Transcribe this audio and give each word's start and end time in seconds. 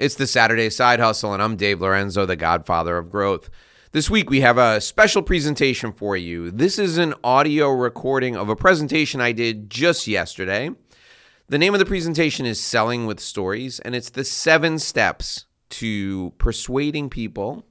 It's 0.00 0.14
the 0.14 0.26
Saturday 0.26 0.70
Side 0.70 0.98
Hustle, 0.98 1.34
and 1.34 1.42
I'm 1.42 1.56
Dave 1.56 1.82
Lorenzo, 1.82 2.24
the 2.24 2.34
godfather 2.34 2.96
of 2.96 3.10
growth. 3.10 3.50
This 3.92 4.08
week, 4.08 4.30
we 4.30 4.40
have 4.40 4.56
a 4.56 4.80
special 4.80 5.20
presentation 5.20 5.92
for 5.92 6.16
you. 6.16 6.50
This 6.50 6.78
is 6.78 6.96
an 6.96 7.12
audio 7.22 7.68
recording 7.68 8.34
of 8.34 8.48
a 8.48 8.56
presentation 8.56 9.20
I 9.20 9.32
did 9.32 9.68
just 9.68 10.06
yesterday. 10.06 10.70
The 11.50 11.58
name 11.58 11.74
of 11.74 11.80
the 11.80 11.84
presentation 11.84 12.46
is 12.46 12.58
Selling 12.58 13.04
with 13.04 13.20
Stories, 13.20 13.78
and 13.80 13.94
it's 13.94 14.08
the 14.08 14.24
seven 14.24 14.78
steps 14.78 15.44
to 15.68 16.30
persuading 16.38 17.10
people 17.10 17.66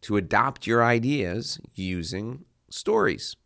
to 0.00 0.16
adopt 0.16 0.66
your 0.66 0.82
ideas 0.82 1.60
using 1.74 2.46
stories. 2.70 3.36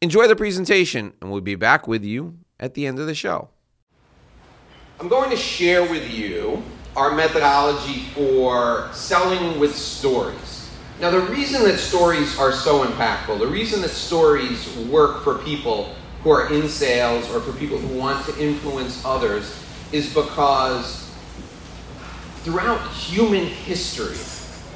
Enjoy 0.00 0.26
the 0.26 0.34
presentation, 0.34 1.12
and 1.20 1.30
we'll 1.30 1.42
be 1.42 1.56
back 1.56 1.86
with 1.86 2.04
you 2.04 2.38
at 2.58 2.72
the 2.72 2.86
end 2.86 2.98
of 2.98 3.06
the 3.06 3.14
show. 3.14 3.50
I'm 4.98 5.08
going 5.08 5.28
to 5.28 5.36
share 5.36 5.82
with 5.82 6.10
you 6.10 6.62
our 6.96 7.14
methodology 7.14 8.00
for 8.14 8.88
selling 8.92 9.58
with 9.58 9.74
stories. 9.74 10.70
Now, 11.00 11.10
the 11.10 11.20
reason 11.20 11.62
that 11.64 11.78
stories 11.78 12.38
are 12.38 12.52
so 12.52 12.84
impactful, 12.84 13.38
the 13.38 13.46
reason 13.46 13.80
that 13.82 13.88
stories 13.88 14.76
work 14.90 15.24
for 15.24 15.38
people 15.38 15.94
who 16.22 16.30
are 16.30 16.52
in 16.52 16.68
sales 16.68 17.30
or 17.30 17.40
for 17.40 17.52
people 17.58 17.78
who 17.78 17.98
want 17.98 18.26
to 18.26 18.38
influence 18.42 19.02
others 19.04 19.64
is 19.92 20.12
because 20.12 21.10
throughout 22.42 22.86
human 22.90 23.46
history, 23.46 24.16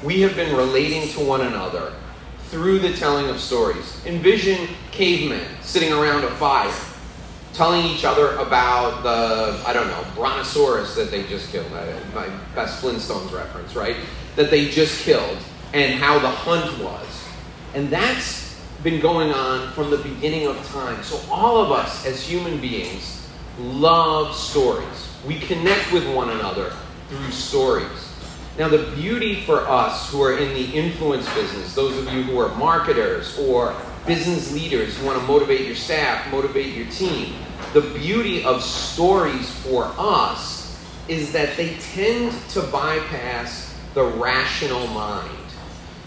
we 0.03 0.21
have 0.21 0.35
been 0.35 0.55
relating 0.55 1.07
to 1.09 1.19
one 1.19 1.41
another 1.41 1.93
through 2.49 2.79
the 2.79 2.93
telling 2.93 3.29
of 3.29 3.39
stories. 3.39 4.03
Envision 4.05 4.67
cavemen 4.91 5.45
sitting 5.61 5.91
around 5.91 6.23
a 6.23 6.31
fire 6.31 6.71
telling 7.55 7.85
each 7.85 8.03
other 8.03 8.35
about 8.35 9.03
the, 9.03 9.61
I 9.65 9.73
don't 9.73 9.87
know, 9.87 10.05
brontosaurus 10.15 10.95
that 10.95 11.09
they 11.09 11.23
just 11.23 11.51
killed. 11.51 11.71
My 11.71 12.29
best 12.53 12.83
Flintstones 12.83 13.31
reference, 13.31 13.75
right? 13.75 13.95
That 14.35 14.49
they 14.49 14.69
just 14.69 15.03
killed 15.03 15.37
and 15.73 15.99
how 15.99 16.19
the 16.19 16.29
hunt 16.29 16.83
was. 16.83 17.07
And 17.73 17.89
that's 17.89 18.59
been 18.83 18.99
going 19.01 19.31
on 19.31 19.71
from 19.71 19.89
the 19.89 19.97
beginning 19.97 20.47
of 20.47 20.63
time. 20.67 21.01
So 21.03 21.19
all 21.31 21.57
of 21.57 21.71
us 21.71 22.05
as 22.05 22.21
human 22.21 22.59
beings 22.59 23.27
love 23.57 24.35
stories. 24.35 25.09
We 25.25 25.39
connect 25.39 25.91
with 25.91 26.07
one 26.13 26.29
another 26.29 26.73
through 27.09 27.31
stories. 27.31 28.11
Now, 28.57 28.69
the 28.69 28.89
beauty 28.95 29.41
for 29.41 29.61
us 29.67 30.09
who 30.09 30.21
are 30.21 30.37
in 30.37 30.53
the 30.53 30.71
influence 30.73 31.31
business, 31.33 31.75
those 31.75 31.97
of 31.97 32.13
you 32.13 32.23
who 32.23 32.39
are 32.39 32.55
marketers 32.55 33.37
or 33.39 33.75
business 34.05 34.53
leaders 34.53 34.97
who 34.97 35.05
want 35.05 35.19
to 35.19 35.25
motivate 35.25 35.65
your 35.65 35.75
staff, 35.75 36.29
motivate 36.31 36.75
your 36.75 36.87
team, 36.87 37.33
the 37.73 37.81
beauty 37.81 38.43
of 38.43 38.63
stories 38.63 39.49
for 39.61 39.91
us 39.97 40.79
is 41.07 41.31
that 41.31 41.55
they 41.57 41.75
tend 41.75 42.31
to 42.49 42.61
bypass 42.63 43.75
the 43.93 44.03
rational 44.03 44.85
mind. 44.87 45.31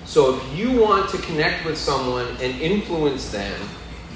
So 0.04 0.36
if 0.36 0.56
you 0.56 0.80
want 0.80 1.10
to 1.10 1.18
connect 1.18 1.64
with 1.64 1.76
someone 1.76 2.28
and 2.40 2.60
influence 2.60 3.30
them, 3.30 3.60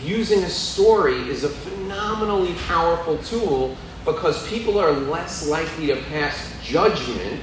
using 0.02 0.42
a 0.42 0.48
story 0.48 1.28
is 1.28 1.44
a 1.44 1.48
phenomenally 1.48 2.54
powerful 2.66 3.18
tool 3.18 3.76
because 4.04 4.48
people 4.48 4.78
are 4.78 4.92
less 4.92 5.48
likely 5.48 5.88
to 5.88 5.96
pass 6.08 6.52
judgment 6.62 7.42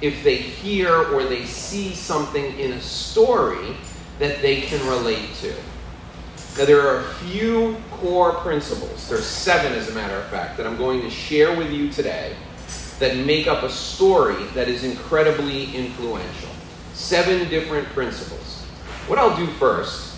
if 0.00 0.22
they 0.22 0.36
hear 0.36 0.92
or 1.14 1.24
they 1.24 1.44
see 1.44 1.94
something 1.94 2.58
in 2.58 2.72
a 2.72 2.80
story 2.80 3.76
that 4.18 4.42
they 4.42 4.60
can 4.60 4.86
relate 4.86 5.32
to. 5.40 5.54
Now, 6.56 6.66
there 6.66 6.86
are 6.86 7.00
a 7.00 7.14
few 7.14 7.76
core 7.90 8.34
principles, 8.34 9.08
there's 9.08 9.26
seven 9.26 9.72
as 9.72 9.88
a 9.88 9.92
matter 9.92 10.14
of 10.14 10.24
fact, 10.26 10.56
that 10.56 10.66
I'm 10.66 10.76
going 10.76 11.00
to 11.00 11.10
share 11.10 11.56
with 11.56 11.72
you 11.72 11.90
today 11.90 12.36
that 13.00 13.16
make 13.16 13.48
up 13.48 13.64
a 13.64 13.70
story 13.70 14.40
that 14.54 14.68
is 14.68 14.84
incredibly 14.84 15.74
influential. 15.74 16.50
Seven 16.92 17.48
different 17.48 17.88
principles. 17.88 18.62
What 19.08 19.18
I'll 19.18 19.36
do 19.36 19.48
first 19.54 20.16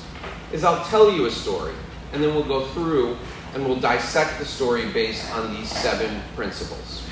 is 0.52 0.62
I'll 0.62 0.84
tell 0.84 1.10
you 1.10 1.24
a 1.24 1.30
story, 1.30 1.72
and 2.12 2.22
then 2.22 2.34
we'll 2.34 2.44
go 2.44 2.66
through 2.66 3.16
and 3.54 3.64
we'll 3.64 3.80
dissect 3.80 4.38
the 4.38 4.44
story 4.44 4.86
based 4.90 5.32
on 5.32 5.54
these 5.54 5.70
seven 5.70 6.20
principles. 6.34 7.02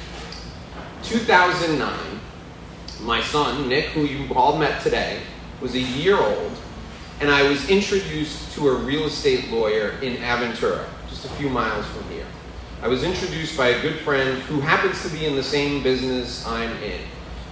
2009, 1.03 2.21
my 3.01 3.23
son, 3.23 3.71
Nick, 3.71 3.87
who 3.87 4.03
you 4.03 4.35
all 4.35 4.59
met 4.59 4.83
today, 4.83 5.21
was 5.63 5.75
a 5.75 5.81
year 5.81 6.19
old 6.19 6.53
and 7.21 7.31
I 7.31 7.49
was 7.49 7.69
introduced 7.71 8.55
to 8.55 8.69
a 8.69 8.75
real 8.75 9.05
estate 9.05 9.51
lawyer 9.51 9.91
in 10.03 10.17
Aventura, 10.17 10.85
just 11.09 11.25
a 11.25 11.29
few 11.31 11.49
miles 11.49 11.87
from 11.87 12.09
here. 12.11 12.27
I 12.83 12.89
was 12.89 13.05
introduced 13.05 13.57
by 13.57 13.69
a 13.69 13.83
good 13.83 14.01
friend 14.01 14.43
who 14.43 14.61
happens 14.61 15.03
to 15.03 15.09
be 15.09 15.25
in 15.25 15.37
the 15.37 15.43
same 15.43 15.83
business 15.83 16.45
I'm 16.47 16.71
in. 16.83 17.01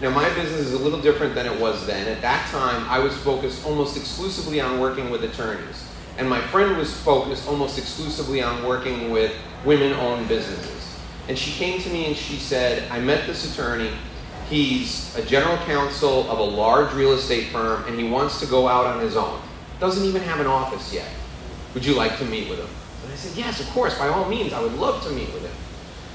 Now, 0.01 0.11
my 0.11 0.29
business 0.31 0.61
is 0.61 0.73
a 0.75 0.79
little 0.79 1.01
different 1.01 1.35
than 1.35 1.47
it 1.47 1.61
was 1.61 1.87
then. 1.87 2.09
At 2.09 2.21
that 2.23 2.51
time, 2.51 2.85
I 2.91 2.99
was 2.99 3.17
focused 3.19 3.65
almost 3.65 3.97
exclusively 3.97 4.61
on 4.61 4.81
working 4.81 5.11
with 5.11 5.23
attorneys, 5.23 5.89
and 6.19 6.29
my 6.29 6.41
friend 6.49 6.77
was 6.77 6.93
focused 6.93 7.49
almost 7.49 7.79
exclusively 7.79 8.43
on 8.43 8.65
working 8.65 9.11
with 9.11 9.33
women 9.65 9.93
owned 9.93 10.29
businesses. 10.29 10.99
And 11.29 11.39
she 11.39 11.53
came 11.53 11.81
to 11.81 11.89
me 11.89 12.07
and 12.07 12.17
she 12.17 12.37
said, 12.37 12.91
I 12.91 12.99
met 12.99 13.29
this 13.29 13.51
attorney. 13.51 13.93
He's 14.51 15.17
a 15.17 15.25
general 15.25 15.57
counsel 15.59 16.29
of 16.29 16.41
a 16.41 16.43
large 16.43 16.93
real 16.95 17.13
estate 17.13 17.51
firm, 17.51 17.85
and 17.87 17.99
he 17.99 18.09
wants 18.09 18.41
to 18.41 18.47
go 18.47 18.67
out 18.67 18.87
on 18.87 19.01
his 19.01 19.17
own 19.17 19.41
doesn't 19.83 20.05
even 20.05 20.23
have 20.23 20.39
an 20.39 20.47
office 20.47 20.95
yet. 20.95 21.09
Would 21.75 21.85
you 21.85 21.95
like 21.95 22.17
to 22.19 22.25
meet 22.25 22.49
with 22.49 22.61
him? 22.61 22.69
And 23.03 23.13
I 23.13 23.17
said, 23.17 23.37
Yes, 23.37 23.61
of 23.61 23.67
course, 23.71 23.99
by 23.99 24.07
all 24.07 24.29
means, 24.29 24.53
I 24.53 24.63
would 24.63 24.75
love 24.75 25.03
to 25.03 25.11
meet 25.11 25.31
with 25.35 25.43
him. 25.43 25.53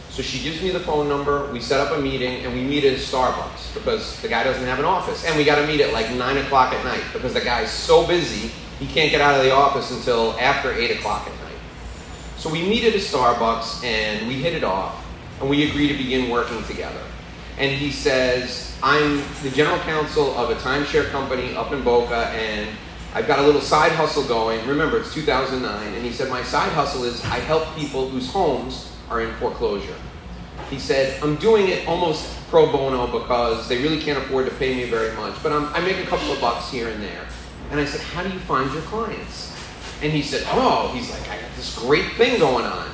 So 0.10 0.24
she 0.24 0.42
gives 0.42 0.64
me 0.64 0.72
the 0.72 0.80
phone 0.80 1.10
number, 1.10 1.52
we 1.52 1.60
set 1.60 1.82
up 1.82 1.96
a 1.96 2.02
meeting, 2.02 2.46
and 2.46 2.54
we 2.54 2.64
meet 2.64 2.86
at 2.86 2.98
Starbucks 2.98 3.74
because 3.74 4.20
the 4.22 4.30
guy 4.30 4.46
doesn't 4.46 4.64
have 4.64 4.80
an 4.80 4.86
office. 4.86 5.26
And 5.26 5.38
we 5.38 5.44
got 5.44 5.60
to 5.60 5.68
meet 5.68 5.82
at 5.82 5.92
like 5.92 6.10
9 6.10 6.38
o'clock 6.38 6.74
at 6.74 6.84
night 6.86 7.04
because 7.12 7.34
the 7.34 7.42
guy's 7.42 7.70
so 7.70 8.08
busy, 8.08 8.48
he 8.80 8.88
can't 8.88 9.12
get 9.12 9.20
out 9.20 9.36
of 9.36 9.44
the 9.44 9.52
office 9.52 9.92
until 9.92 10.32
after 10.40 10.72
8 10.72 10.98
o'clock 10.98 11.28
at 11.28 11.34
night. 11.44 11.60
So 12.38 12.50
we 12.50 12.64
meet 12.64 12.86
at 12.86 12.96
a 12.96 13.00
Starbucks 13.00 13.84
and 13.84 14.30
we 14.30 14.36
hit 14.36 14.54
it 14.54 14.64
off, 14.64 15.06
and 15.42 15.50
we 15.50 15.70
agree 15.70 15.90
to 15.90 15.94
begin 15.94 16.32
working 16.32 16.64
together. 16.64 17.04
And 17.58 17.70
he 17.70 17.92
says, 17.92 18.78
I'm 18.82 19.22
the 19.44 19.50
general 19.50 19.80
counsel 19.80 20.38
of 20.38 20.52
a 20.52 20.56
timeshare 20.56 21.10
company 21.12 21.54
up 21.56 21.74
in 21.74 21.84
Boca, 21.84 22.28
and 22.30 22.70
I've 23.18 23.26
got 23.26 23.40
a 23.40 23.42
little 23.42 23.62
side 23.62 23.94
hustle 23.94 24.24
going. 24.26 24.64
Remember, 24.68 25.00
it's 25.00 25.12
2009. 25.12 25.94
And 25.96 26.06
he 26.06 26.12
said, 26.12 26.30
My 26.30 26.44
side 26.44 26.72
hustle 26.74 27.04
is 27.04 27.26
I 27.26 27.40
help 27.40 27.66
people 27.76 28.08
whose 28.08 28.32
homes 28.32 28.96
are 29.10 29.22
in 29.22 29.34
foreclosure. 29.38 29.96
He 30.70 30.78
said, 30.78 31.20
I'm 31.24 31.36
doing 31.38 31.68
it 31.68 31.88
almost 31.88 32.32
pro 32.50 32.72
bono 32.72 33.08
because 33.08 33.68
they 33.68 33.82
really 33.82 34.00
can't 34.00 34.20
afford 34.20 34.46
to 34.46 34.54
pay 34.58 34.76
me 34.76 34.88
very 34.88 35.16
much, 35.16 35.42
but 35.42 35.52
I'm, 35.52 35.66
i 35.74 35.82
make 35.82 35.98
a 35.98 36.06
couple 36.06 36.32
of 36.32 36.40
bucks 36.40 36.70
here 36.70 36.90
and 36.90 37.02
there. 37.02 37.26
And 37.72 37.80
I 37.80 37.86
said, 37.86 38.02
How 38.02 38.22
do 38.22 38.30
you 38.30 38.38
find 38.42 38.72
your 38.72 38.84
clients? 38.84 39.52
And 40.04 40.12
he 40.14 40.22
said, 40.22 40.44
Oh, 40.52 40.92
he's 40.94 41.10
like, 41.10 41.28
I 41.28 41.42
got 41.42 41.50
this 41.56 41.76
great 41.80 42.12
thing 42.18 42.38
going 42.38 42.66
on. 42.66 42.88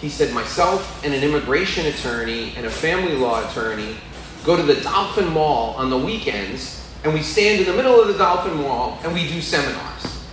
He 0.00 0.08
said, 0.08 0.32
Myself 0.32 1.04
and 1.04 1.12
an 1.12 1.22
immigration 1.22 1.84
attorney 1.84 2.54
and 2.56 2.64
a 2.64 2.70
family 2.70 3.14
law 3.14 3.46
attorney 3.46 3.98
go 4.42 4.56
to 4.56 4.62
the 4.62 4.80
Dolphin 4.80 5.28
Mall 5.34 5.74
on 5.74 5.90
the 5.90 5.98
weekends 5.98 6.85
and 7.06 7.14
we 7.14 7.22
stand 7.22 7.60
in 7.60 7.66
the 7.66 7.72
middle 7.72 8.00
of 8.00 8.08
the 8.08 8.18
Dolphin 8.18 8.56
Mall 8.56 8.98
and 9.04 9.14
we 9.14 9.28
do 9.28 9.40
seminars. 9.40 10.26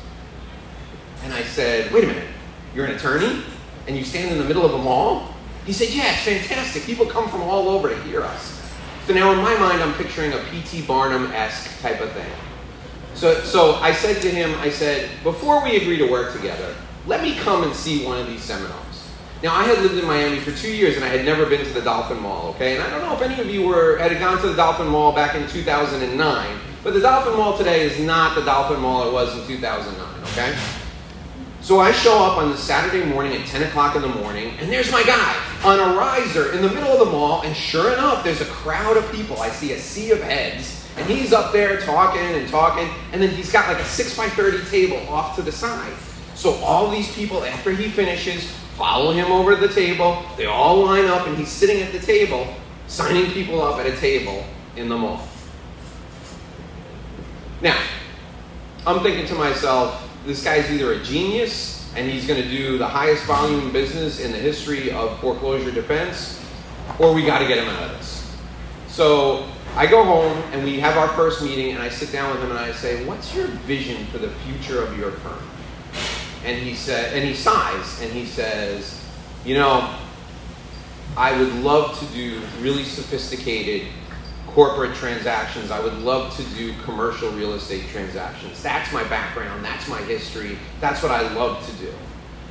And 1.24 1.32
I 1.32 1.44
said, 1.44 1.92
wait 1.94 2.04
a 2.04 2.08
minute, 2.08 2.28
you're 2.74 2.86
an 2.86 2.96
attorney 2.96 3.44
and 3.88 3.96
you 3.96 4.04
stand 4.04 4.32
in 4.32 4.40
the 4.40 4.44
middle 4.44 4.66
of 4.66 4.74
a 4.74 4.80
mall? 4.80 5.36
He 5.68 5.72
said, 5.72 5.90
yeah, 5.90 6.14
it's 6.14 6.24
fantastic. 6.24 6.82
People 6.82 7.06
come 7.06 7.30
from 7.30 7.44
all 7.44 7.70
over 7.70 7.90
to 7.90 8.02
hear 8.02 8.24
us. 8.24 8.60
So 9.06 9.14
now 9.14 9.32
in 9.34 9.38
my 9.38 9.56
mind, 9.60 9.84
I'm 9.84 9.94
picturing 9.94 10.34
a 10.34 10.40
P.T. 10.50 10.82
Barnum-esque 10.88 11.80
type 11.82 12.02
of 12.02 12.12
thing. 12.14 12.32
So, 13.14 13.40
so 13.42 13.76
I 13.76 13.94
said 13.94 14.20
to 14.24 14.30
him, 14.32 14.56
I 14.60 14.72
said, 14.72 15.12
before 15.22 15.64
we 15.64 15.78
agree 15.78 15.98
to 15.98 16.10
work 16.10 16.34
together, 16.34 16.74
let 17.06 17.22
me 17.22 17.36
come 17.36 17.62
and 17.62 17.76
see 17.76 18.04
one 18.04 18.18
of 18.18 18.26
these 18.26 18.42
seminars. 18.42 18.93
Now, 19.44 19.54
I 19.54 19.64
had 19.64 19.80
lived 19.80 19.96
in 19.96 20.06
Miami 20.06 20.40
for 20.40 20.54
two 20.54 20.74
years 20.74 20.96
and 20.96 21.04
I 21.04 21.10
had 21.10 21.26
never 21.26 21.46
been 21.46 21.66
to 21.66 21.74
the 21.74 21.82
Dolphin 21.82 22.18
Mall, 22.22 22.52
okay? 22.52 22.76
And 22.76 22.84
I 22.84 22.90
don't 22.90 23.02
know 23.02 23.14
if 23.14 23.22
any 23.22 23.42
of 23.42 23.54
you 23.54 23.68
were 23.68 23.98
had 23.98 24.18
gone 24.18 24.40
to 24.40 24.48
the 24.48 24.56
Dolphin 24.56 24.88
Mall 24.88 25.12
back 25.12 25.36
in 25.36 25.46
2009, 25.50 26.60
but 26.82 26.94
the 26.94 27.02
Dolphin 27.02 27.34
Mall 27.34 27.58
today 27.58 27.82
is 27.82 28.00
not 28.00 28.36
the 28.36 28.42
Dolphin 28.46 28.80
Mall 28.80 29.10
it 29.10 29.12
was 29.12 29.38
in 29.38 29.46
2009, 29.46 30.24
okay? 30.32 30.58
So 31.60 31.82
I 31.82 31.92
show 31.92 32.24
up 32.24 32.38
on 32.38 32.52
the 32.52 32.58
Saturday 32.58 33.06
morning 33.06 33.34
at 33.34 33.46
10 33.46 33.64
o'clock 33.64 33.98
in 33.98 34.02
the 34.02 34.08
morning, 34.08 34.54
and 34.60 34.72
there's 34.72 34.90
my 34.94 35.04
guy 35.04 35.36
on 35.66 35.78
a 35.78 35.98
riser 35.98 36.54
in 36.54 36.62
the 36.62 36.70
middle 36.70 36.94
of 36.94 37.00
the 37.00 37.12
mall, 37.12 37.42
and 37.42 37.54
sure 37.54 37.92
enough, 37.92 38.24
there's 38.24 38.40
a 38.40 38.46
crowd 38.46 38.96
of 38.96 39.12
people. 39.12 39.42
I 39.42 39.50
see 39.50 39.74
a 39.74 39.78
sea 39.78 40.12
of 40.12 40.22
heads, 40.22 40.88
and 40.96 41.06
he's 41.06 41.34
up 41.34 41.52
there 41.52 41.82
talking 41.82 42.22
and 42.22 42.48
talking, 42.48 42.88
and 43.12 43.22
then 43.22 43.30
he's 43.30 43.52
got 43.52 43.68
like 43.68 43.84
a 43.84 43.86
6 43.86 44.16
by 44.16 44.30
30 44.30 44.64
table 44.70 45.06
off 45.10 45.36
to 45.36 45.42
the 45.42 45.52
side. 45.52 45.94
So 46.34 46.54
all 46.64 46.90
these 46.90 47.14
people, 47.14 47.44
after 47.44 47.72
he 47.72 47.90
finishes, 47.90 48.63
follow 48.84 49.14
him 49.14 49.32
over 49.32 49.56
to 49.56 49.66
the 49.66 49.74
table. 49.74 50.26
They 50.36 50.46
all 50.46 50.84
line 50.84 51.06
up, 51.06 51.26
and 51.26 51.38
he's 51.38 51.48
sitting 51.48 51.82
at 51.82 51.94
the 51.94 52.00
table, 52.00 52.54
signing 52.88 53.32
people 53.32 53.62
up 53.62 53.80
at 53.80 53.86
a 53.86 53.96
table 53.96 54.44
in 54.76 54.90
the 54.90 54.98
mall. 54.98 55.26
Now, 57.62 57.82
I'm 58.86 59.02
thinking 59.02 59.26
to 59.28 59.36
myself, 59.36 60.06
this 60.26 60.44
guy's 60.44 60.70
either 60.70 60.92
a 60.92 61.00
genius 61.02 61.90
and 61.96 62.12
he's 62.12 62.28
going 62.28 62.44
to 62.44 62.50
do 62.50 62.78
the 62.78 62.86
highest 62.86 63.24
volume 63.24 63.72
business 63.72 64.20
in 64.20 64.34
the 64.34 64.38
history 64.38 64.92
of 64.92 65.18
foreclosure 65.22 65.72
defense, 65.72 66.44
or 67.00 67.14
we 67.14 67.26
got 67.26 67.40
to 67.40 67.48
get 67.48 67.60
him 67.60 67.70
out 67.70 67.84
of 67.84 67.92
this. 67.92 68.36
So 68.90 69.48
I 69.78 69.88
go 69.88 70.04
home 70.04 70.38
and 70.52 70.62
we 70.66 70.82
have 70.82 70.98
our 70.98 71.08
first 71.10 71.42
meeting, 71.42 71.72
and 71.72 71.82
I 71.82 71.88
sit 71.88 72.12
down 72.12 72.32
with 72.32 72.44
him 72.44 72.50
and 72.50 72.60
I 72.60 72.74
say, 72.74 73.06
"What's 73.06 73.34
your 73.34 73.48
vision 73.66 74.06
for 74.08 74.18
the 74.18 74.32
future 74.46 74.84
of 74.84 74.98
your 74.98 75.12
firm?" 75.12 75.53
And 76.44 76.62
he 76.62 76.76
said, 76.76 77.14
and 77.14 77.24
he 77.24 77.34
sighs 77.34 78.02
and 78.02 78.12
he 78.12 78.26
says, 78.26 79.02
"You 79.46 79.56
know, 79.56 79.96
I 81.16 81.38
would 81.38 81.54
love 81.64 81.98
to 82.00 82.06
do 82.08 82.42
really 82.60 82.84
sophisticated 82.84 83.88
corporate 84.48 84.96
transactions. 84.96 85.72
I 85.72 85.80
would 85.80 86.00
love 86.00 86.36
to 86.38 86.44
do 86.56 86.74
commercial 86.84 87.30
real 87.32 87.54
estate 87.54 87.88
transactions. 87.90 88.62
That's 88.62 88.92
my 88.92 89.04
background. 89.06 89.64
That's 89.64 89.88
my 89.88 90.02
history. 90.02 90.58
That's 90.80 91.02
what 91.02 91.12
I 91.12 91.34
love 91.34 91.66
to 91.66 91.72
do." 91.74 91.94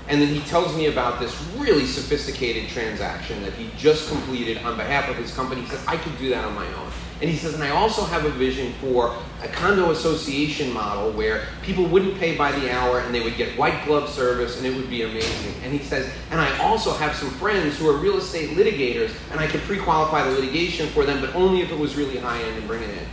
And 0.09 0.21
then 0.21 0.29
he 0.29 0.41
tells 0.41 0.77
me 0.77 0.87
about 0.87 1.21
this 1.21 1.41
really 1.57 1.87
sophisticated 1.87 2.69
transaction 2.69 3.41
that 3.43 3.53
he 3.53 3.71
just 3.77 4.09
completed 4.09 4.59
on 4.59 4.77
behalf 4.77 5.09
of 5.09 5.17
his 5.17 5.33
company. 5.33 5.63
He 5.63 5.69
says, 5.69 5.85
I 5.87 5.97
could 5.97 6.17
do 6.19 6.29
that 6.31 6.45
on 6.45 6.55
my 6.55 6.67
own. 6.67 6.91
And 7.23 7.31
he 7.31 7.37
says, 7.37 7.55
and 7.55 7.63
I 7.63 7.71
also 7.71 8.05
have 8.05 8.25
a 8.25 8.31
vision 8.31 8.73
for 8.81 9.17
a 9.45 9.49
condo 9.49 9.93
association 9.93 10.73
model 10.73 11.13
where 11.13 11.47
people 11.63 11.87
wouldn't 11.87 12.19
pay 12.19 12.37
by 12.37 12.51
the 12.51 12.73
hour 12.73 12.99
and 12.99 13.15
they 13.15 13.23
would 13.23 13.37
get 13.37 13.57
white 13.57 13.87
glove 13.87 14.11
service 14.11 14.59
and 14.59 14.67
it 14.67 14.75
would 14.75 14.91
be 14.91 15.03
amazing. 15.03 15.55
And 15.63 15.73
he 15.73 15.79
says, 15.79 16.13
and 16.33 16.41
I 16.41 16.59
also 16.59 16.93
have 16.95 17.15
some 17.15 17.31
friends 17.31 17.79
who 17.79 17.89
are 17.89 17.97
real 17.97 18.19
estate 18.19 18.57
litigators 18.57 19.15
and 19.31 19.39
I 19.39 19.47
could 19.47 19.61
pre 19.61 19.79
qualify 19.79 20.25
the 20.25 20.33
litigation 20.33 20.89
for 20.89 21.05
them, 21.05 21.21
but 21.21 21.33
only 21.37 21.61
if 21.61 21.71
it 21.71 21.79
was 21.79 21.95
really 21.95 22.19
high 22.19 22.43
end 22.43 22.59
and 22.59 22.67
bring 22.67 22.83
it 22.83 22.91
in. 22.91 23.07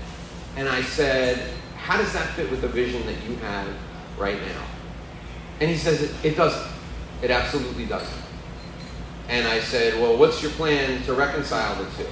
And 0.58 0.68
I 0.68 0.82
said, 0.82 1.54
how 1.78 1.98
does 1.98 2.12
that 2.14 2.34
fit 2.34 2.50
with 2.50 2.62
the 2.62 2.68
vision 2.68 3.06
that 3.06 3.24
you 3.24 3.36
have 3.36 3.68
right 4.18 4.42
now? 4.42 4.64
And 5.62 5.70
he 5.70 5.78
says, 5.78 6.02
it, 6.02 6.12
it 6.24 6.36
doesn't. 6.36 6.69
It 7.21 7.31
absolutely 7.31 7.86
doesn't. 7.86 8.24
And 9.27 9.48
I 9.48 9.60
said, 9.60 10.00
well, 10.01 10.18
what's 10.18 10.42
your 10.42 10.51
plan 10.51 11.04
to 11.04 11.13
reconcile 11.13 11.75
the 11.75 11.89
two? 11.92 12.10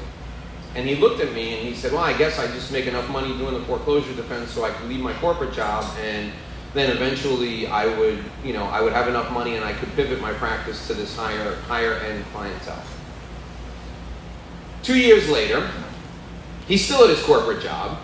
And 0.78 0.88
he 0.88 0.96
looked 0.96 1.22
at 1.22 1.34
me 1.34 1.58
and 1.58 1.68
he 1.68 1.74
said, 1.74 1.92
Well, 1.92 2.04
I 2.04 2.16
guess 2.16 2.38
I 2.38 2.46
just 2.48 2.72
make 2.72 2.86
enough 2.86 3.10
money 3.10 3.36
doing 3.40 3.56
the 3.56 3.66
foreclosure 3.66 4.14
defense 4.14 4.52
so 4.52 4.64
I 4.64 4.70
can 4.70 4.88
leave 4.88 5.00
my 5.00 5.14
corporate 5.14 5.52
job 5.52 5.84
and 6.00 6.32
then 6.76 6.96
eventually 6.96 7.66
I 7.66 7.88
would, 7.98 8.24
you 8.44 8.54
know, 8.54 8.66
I 8.66 8.82
would 8.82 8.94
have 8.94 9.08
enough 9.08 9.32
money 9.32 9.56
and 9.56 9.66
I 9.66 9.74
could 9.74 9.92
pivot 9.96 10.22
my 10.22 10.34
practice 10.34 10.86
to 10.86 10.94
this 10.94 11.16
higher 11.16 11.56
higher 11.62 11.96
end 11.96 12.24
clientele. 12.32 12.84
Two 14.84 15.00
years 15.00 15.28
later, 15.30 15.68
he's 16.68 16.86
still 16.86 17.04
at 17.06 17.10
his 17.10 17.24
corporate 17.24 17.64
job. 17.64 17.98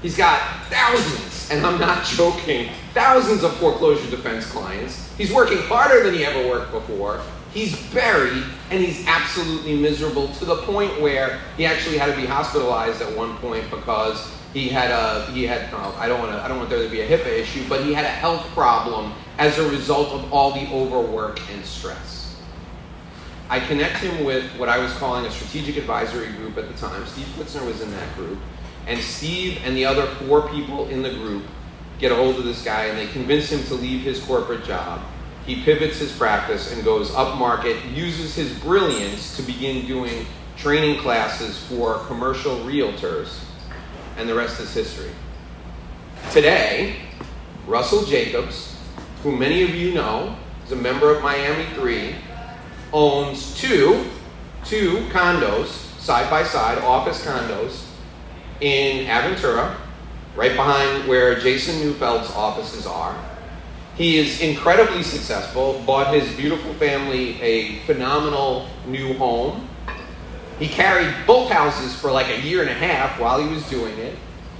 He's 0.00 0.16
got 0.16 0.40
thousands, 0.70 1.35
and 1.50 1.64
I'm 1.64 1.80
not 1.80 2.04
joking, 2.16 2.70
thousands 2.94 3.42
of 3.42 3.56
foreclosure 3.56 4.10
defense 4.10 4.46
clients. 4.46 5.14
He's 5.16 5.32
working 5.32 5.58
harder 5.58 6.02
than 6.02 6.14
he 6.14 6.24
ever 6.24 6.48
worked 6.48 6.72
before. 6.72 7.20
He's 7.52 7.80
buried 7.92 8.44
and 8.70 8.84
he's 8.84 9.06
absolutely 9.06 9.76
miserable 9.76 10.28
to 10.34 10.44
the 10.44 10.56
point 10.62 11.00
where 11.00 11.40
he 11.56 11.64
actually 11.64 11.96
had 11.96 12.14
to 12.14 12.20
be 12.20 12.26
hospitalized 12.26 13.00
at 13.00 13.16
one 13.16 13.36
point 13.38 13.70
because 13.70 14.30
he 14.52 14.68
had 14.68 14.90
a 14.90 15.30
he 15.32 15.44
had 15.44 15.72
I 15.72 16.08
don't 16.08 16.18
want 16.18 16.32
to 16.32 16.42
I 16.42 16.48
don't 16.48 16.58
want 16.58 16.70
there 16.70 16.82
to 16.82 16.90
be 16.90 17.00
a 17.00 17.08
HIPAA 17.08 17.38
issue, 17.38 17.66
but 17.68 17.84
he 17.84 17.92
had 17.92 18.04
a 18.04 18.08
health 18.08 18.46
problem 18.48 19.12
as 19.38 19.58
a 19.58 19.68
result 19.68 20.08
of 20.10 20.32
all 20.32 20.52
the 20.52 20.66
overwork 20.72 21.40
and 21.50 21.64
stress. 21.64 22.36
I 23.48 23.60
connect 23.60 23.98
him 23.98 24.24
with 24.24 24.50
what 24.58 24.68
I 24.68 24.78
was 24.78 24.92
calling 24.94 25.24
a 25.24 25.30
strategic 25.30 25.76
advisory 25.76 26.32
group 26.32 26.58
at 26.58 26.68
the 26.68 26.74
time. 26.74 27.06
Steve 27.06 27.26
Klitzner 27.36 27.64
was 27.64 27.80
in 27.80 27.90
that 27.92 28.14
group, 28.16 28.38
and 28.86 29.00
Steve 29.00 29.60
and 29.64 29.76
the 29.76 29.84
other 29.84 30.06
four 30.06 30.48
people 30.48 30.88
in 30.88 31.02
the 31.02 31.10
group 31.10 31.44
get 31.98 32.12
a 32.12 32.14
hold 32.14 32.36
of 32.36 32.44
this 32.44 32.64
guy 32.64 32.86
and 32.86 32.98
they 32.98 33.06
convince 33.08 33.50
him 33.50 33.62
to 33.64 33.74
leave 33.74 34.02
his 34.02 34.22
corporate 34.24 34.64
job 34.64 35.00
he 35.46 35.62
pivots 35.62 35.98
his 35.98 36.10
practice 36.12 36.72
and 36.72 36.84
goes 36.84 37.14
up 37.14 37.38
market, 37.38 37.82
uses 37.86 38.34
his 38.34 38.52
brilliance 38.58 39.36
to 39.36 39.42
begin 39.42 39.86
doing 39.86 40.26
training 40.56 41.00
classes 41.00 41.56
for 41.68 41.98
commercial 42.06 42.56
realtors, 42.60 43.38
and 44.16 44.28
the 44.28 44.34
rest 44.34 44.58
is 44.58 44.74
history. 44.74 45.12
Today, 46.32 46.96
Russell 47.66 48.04
Jacobs, 48.04 48.76
who 49.22 49.36
many 49.36 49.62
of 49.62 49.70
you 49.70 49.94
know, 49.94 50.34
is 50.64 50.72
a 50.72 50.76
member 50.76 51.14
of 51.14 51.22
Miami 51.22 51.66
3, 51.74 52.16
owns 52.92 53.56
two, 53.56 54.04
two 54.64 55.06
condos, 55.10 55.68
side 56.00 56.28
by 56.28 56.42
side, 56.42 56.78
office 56.78 57.24
condos 57.24 57.85
in 58.60 59.06
Aventura, 59.06 59.76
right 60.34 60.54
behind 60.54 61.08
where 61.08 61.38
Jason 61.38 61.80
Neufeld's 61.80 62.30
offices 62.32 62.86
are 62.86 63.16
he 63.96 64.18
is 64.18 64.42
incredibly 64.42 65.02
successful, 65.02 65.82
bought 65.86 66.14
his 66.14 66.30
beautiful 66.36 66.74
family 66.74 67.40
a 67.40 67.78
phenomenal 67.86 68.68
new 68.86 69.14
home. 69.14 69.66
He 70.58 70.68
carried 70.68 71.14
both 71.26 71.50
houses 71.50 71.98
for 71.98 72.10
like 72.12 72.28
a 72.28 72.40
year 72.42 72.60
and 72.60 72.68
a 72.68 72.74
half 72.74 73.18
while 73.18 73.42
he 73.42 73.48
was 73.48 73.66
doing 73.70 73.96
it. 73.98 74.14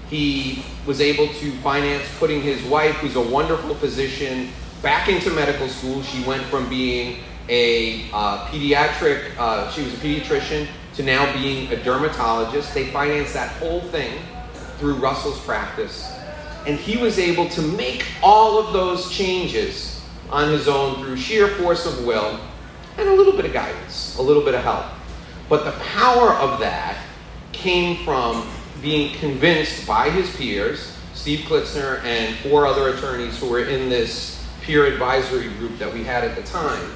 He 0.08 0.64
was 0.86 1.02
able 1.02 1.28
to 1.28 1.52
finance 1.58 2.06
putting 2.18 2.40
his 2.40 2.62
wife, 2.62 2.96
who's 2.96 3.16
a 3.16 3.20
wonderful 3.20 3.74
physician, 3.74 4.52
back 4.80 5.08
into 5.08 5.30
medical 5.30 5.68
school. 5.68 6.02
She 6.02 6.22
went 6.24 6.42
from 6.44 6.68
being 6.70 7.18
a 7.50 8.08
uh, 8.14 8.46
pediatric, 8.46 9.36
uh, 9.36 9.70
she 9.70 9.82
was 9.82 9.92
a 9.92 9.96
pediatrician, 9.98 10.66
to 10.96 11.02
now 11.02 11.32
being 11.32 11.70
a 11.72 11.82
dermatologist. 11.82 12.74
They 12.74 12.86
financed 12.86 13.34
that 13.34 13.50
whole 13.58 13.80
thing 13.80 14.18
through 14.78 14.94
Russell's 14.94 15.40
practice 15.44 16.16
and 16.66 16.78
he 16.78 16.96
was 16.96 17.18
able 17.18 17.48
to 17.48 17.62
make 17.62 18.04
all 18.22 18.58
of 18.58 18.72
those 18.72 19.10
changes 19.10 20.02
on 20.30 20.50
his 20.50 20.66
own 20.66 20.96
through 20.96 21.16
sheer 21.16 21.46
force 21.46 21.86
of 21.86 22.04
will 22.04 22.40
and 22.98 23.08
a 23.08 23.14
little 23.14 23.32
bit 23.32 23.44
of 23.44 23.52
guidance, 23.52 24.16
a 24.18 24.22
little 24.22 24.42
bit 24.42 24.54
of 24.54 24.62
help. 24.62 24.86
But 25.48 25.64
the 25.64 25.72
power 25.72 26.30
of 26.30 26.58
that 26.60 26.98
came 27.52 28.04
from 28.04 28.48
being 28.82 29.16
convinced 29.18 29.86
by 29.86 30.10
his 30.10 30.34
peers, 30.34 30.92
Steve 31.14 31.40
Klitzner 31.40 32.02
and 32.02 32.36
four 32.38 32.66
other 32.66 32.88
attorneys 32.88 33.38
who 33.38 33.48
were 33.48 33.64
in 33.64 33.88
this 33.88 34.44
peer 34.62 34.86
advisory 34.86 35.48
group 35.50 35.78
that 35.78 35.92
we 35.92 36.02
had 36.02 36.24
at 36.24 36.34
the 36.34 36.42
time, 36.42 36.90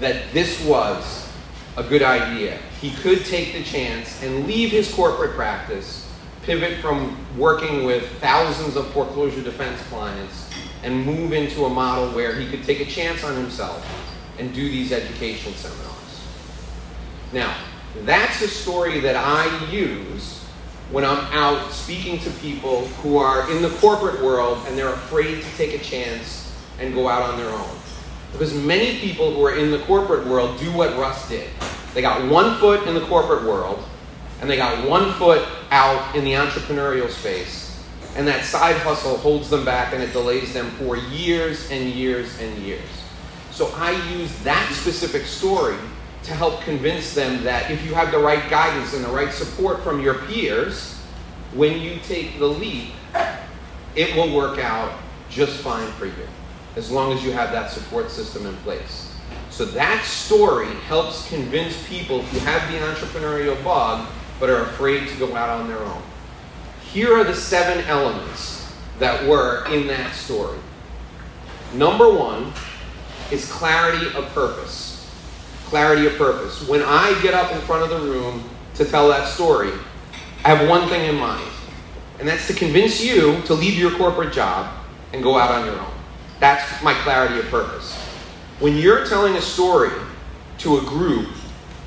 that 0.00 0.30
this 0.34 0.62
was 0.66 1.29
a 1.76 1.82
good 1.82 2.02
idea. 2.02 2.58
He 2.80 2.90
could 2.90 3.24
take 3.24 3.52
the 3.52 3.62
chance 3.62 4.22
and 4.22 4.46
leave 4.46 4.70
his 4.70 4.92
corporate 4.92 5.32
practice 5.32 6.06
pivot 6.42 6.78
from 6.78 7.16
working 7.36 7.84
with 7.84 8.08
thousands 8.18 8.74
of 8.76 8.86
foreclosure 8.92 9.42
defense 9.42 9.80
clients 9.84 10.50
and 10.82 11.04
move 11.04 11.32
into 11.32 11.66
a 11.66 11.68
model 11.68 12.10
where 12.10 12.34
he 12.34 12.48
could 12.48 12.64
take 12.64 12.80
a 12.80 12.86
chance 12.86 13.22
on 13.22 13.34
himself 13.36 13.86
and 14.38 14.54
do 14.54 14.68
these 14.68 14.90
education 14.90 15.52
seminars. 15.52 16.26
Now, 17.32 17.54
that's 18.04 18.40
a 18.40 18.48
story 18.48 19.00
that 19.00 19.16
I 19.16 19.70
use 19.70 20.42
when 20.90 21.04
I'm 21.04 21.24
out 21.32 21.70
speaking 21.70 22.18
to 22.20 22.30
people 22.40 22.86
who 23.02 23.18
are 23.18 23.50
in 23.50 23.62
the 23.62 23.70
corporate 23.78 24.22
world 24.22 24.58
and 24.66 24.76
they're 24.76 24.92
afraid 24.92 25.42
to 25.42 25.56
take 25.56 25.80
a 25.80 25.84
chance 25.84 26.52
and 26.78 26.94
go 26.94 27.08
out 27.08 27.22
on 27.22 27.38
their 27.38 27.50
own. 27.50 27.79
Because 28.32 28.54
many 28.54 28.98
people 28.98 29.34
who 29.34 29.44
are 29.44 29.56
in 29.56 29.70
the 29.70 29.80
corporate 29.80 30.26
world 30.26 30.58
do 30.58 30.72
what 30.72 30.96
Russ 30.96 31.28
did. 31.28 31.48
They 31.94 32.02
got 32.02 32.30
one 32.30 32.58
foot 32.58 32.86
in 32.86 32.94
the 32.94 33.00
corporate 33.02 33.44
world 33.44 33.84
and 34.40 34.48
they 34.48 34.56
got 34.56 34.88
one 34.88 35.12
foot 35.14 35.46
out 35.70 36.14
in 36.14 36.24
the 36.24 36.32
entrepreneurial 36.32 37.10
space. 37.10 37.84
And 38.16 38.26
that 38.26 38.44
side 38.44 38.76
hustle 38.76 39.16
holds 39.18 39.50
them 39.50 39.64
back 39.64 39.92
and 39.92 40.02
it 40.02 40.12
delays 40.12 40.52
them 40.52 40.70
for 40.72 40.96
years 40.96 41.70
and 41.70 41.88
years 41.88 42.40
and 42.40 42.56
years. 42.58 42.88
So 43.50 43.72
I 43.76 43.90
use 44.12 44.36
that 44.42 44.72
specific 44.72 45.22
story 45.22 45.76
to 46.22 46.32
help 46.32 46.60
convince 46.62 47.14
them 47.14 47.42
that 47.44 47.70
if 47.70 47.84
you 47.84 47.94
have 47.94 48.10
the 48.10 48.18
right 48.18 48.48
guidance 48.50 48.94
and 48.94 49.04
the 49.04 49.08
right 49.08 49.32
support 49.32 49.82
from 49.82 50.00
your 50.00 50.14
peers, 50.14 50.96
when 51.54 51.80
you 51.80 51.98
take 52.04 52.38
the 52.38 52.46
leap, 52.46 52.90
it 53.96 54.14
will 54.14 54.34
work 54.34 54.58
out 54.58 54.92
just 55.28 55.58
fine 55.58 55.90
for 55.92 56.06
you, 56.06 56.28
as 56.76 56.90
long 56.90 57.12
as 57.12 57.24
you 57.24 57.32
have 57.32 57.52
that 57.52 57.70
support 57.70 58.10
system 58.10 58.46
in 58.46 58.54
place. 58.58 59.14
So 59.50 59.64
that 59.66 60.04
story 60.04 60.72
helps 60.86 61.28
convince 61.28 61.86
people 61.88 62.22
who 62.22 62.38
have 62.40 62.70
the 62.72 62.78
entrepreneurial 62.78 63.62
bug 63.64 64.08
but 64.38 64.48
are 64.48 64.62
afraid 64.62 65.08
to 65.08 65.16
go 65.18 65.34
out 65.36 65.50
on 65.50 65.68
their 65.68 65.78
own. 65.78 66.02
Here 66.92 67.14
are 67.14 67.24
the 67.24 67.34
seven 67.34 67.84
elements 67.84 68.72
that 68.98 69.26
were 69.28 69.66
in 69.66 69.86
that 69.88 70.14
story. 70.14 70.58
Number 71.74 72.12
one 72.12 72.52
is 73.30 73.50
clarity 73.50 74.06
of 74.16 74.26
purpose. 74.32 75.08
Clarity 75.66 76.06
of 76.06 76.16
purpose. 76.16 76.66
When 76.66 76.82
I 76.82 77.18
get 77.22 77.34
up 77.34 77.52
in 77.52 77.60
front 77.60 77.84
of 77.84 77.90
the 77.90 78.10
room 78.10 78.48
to 78.74 78.84
tell 78.84 79.08
that 79.08 79.28
story, 79.28 79.72
I 80.44 80.54
have 80.54 80.68
one 80.68 80.88
thing 80.88 81.08
in 81.08 81.16
mind, 81.16 81.48
and 82.18 82.26
that's 82.26 82.46
to 82.46 82.54
convince 82.54 83.04
you 83.04 83.40
to 83.42 83.54
leave 83.54 83.78
your 83.78 83.90
corporate 83.92 84.32
job 84.32 84.74
and 85.12 85.22
go 85.22 85.38
out 85.38 85.50
on 85.50 85.66
your 85.66 85.78
own. 85.78 85.99
That's 86.40 86.82
my 86.82 86.94
clarity 86.94 87.38
of 87.38 87.46
purpose. 87.46 87.94
When 88.58 88.76
you're 88.76 89.06
telling 89.06 89.36
a 89.36 89.42
story 89.42 89.90
to 90.58 90.78
a 90.78 90.80
group 90.82 91.28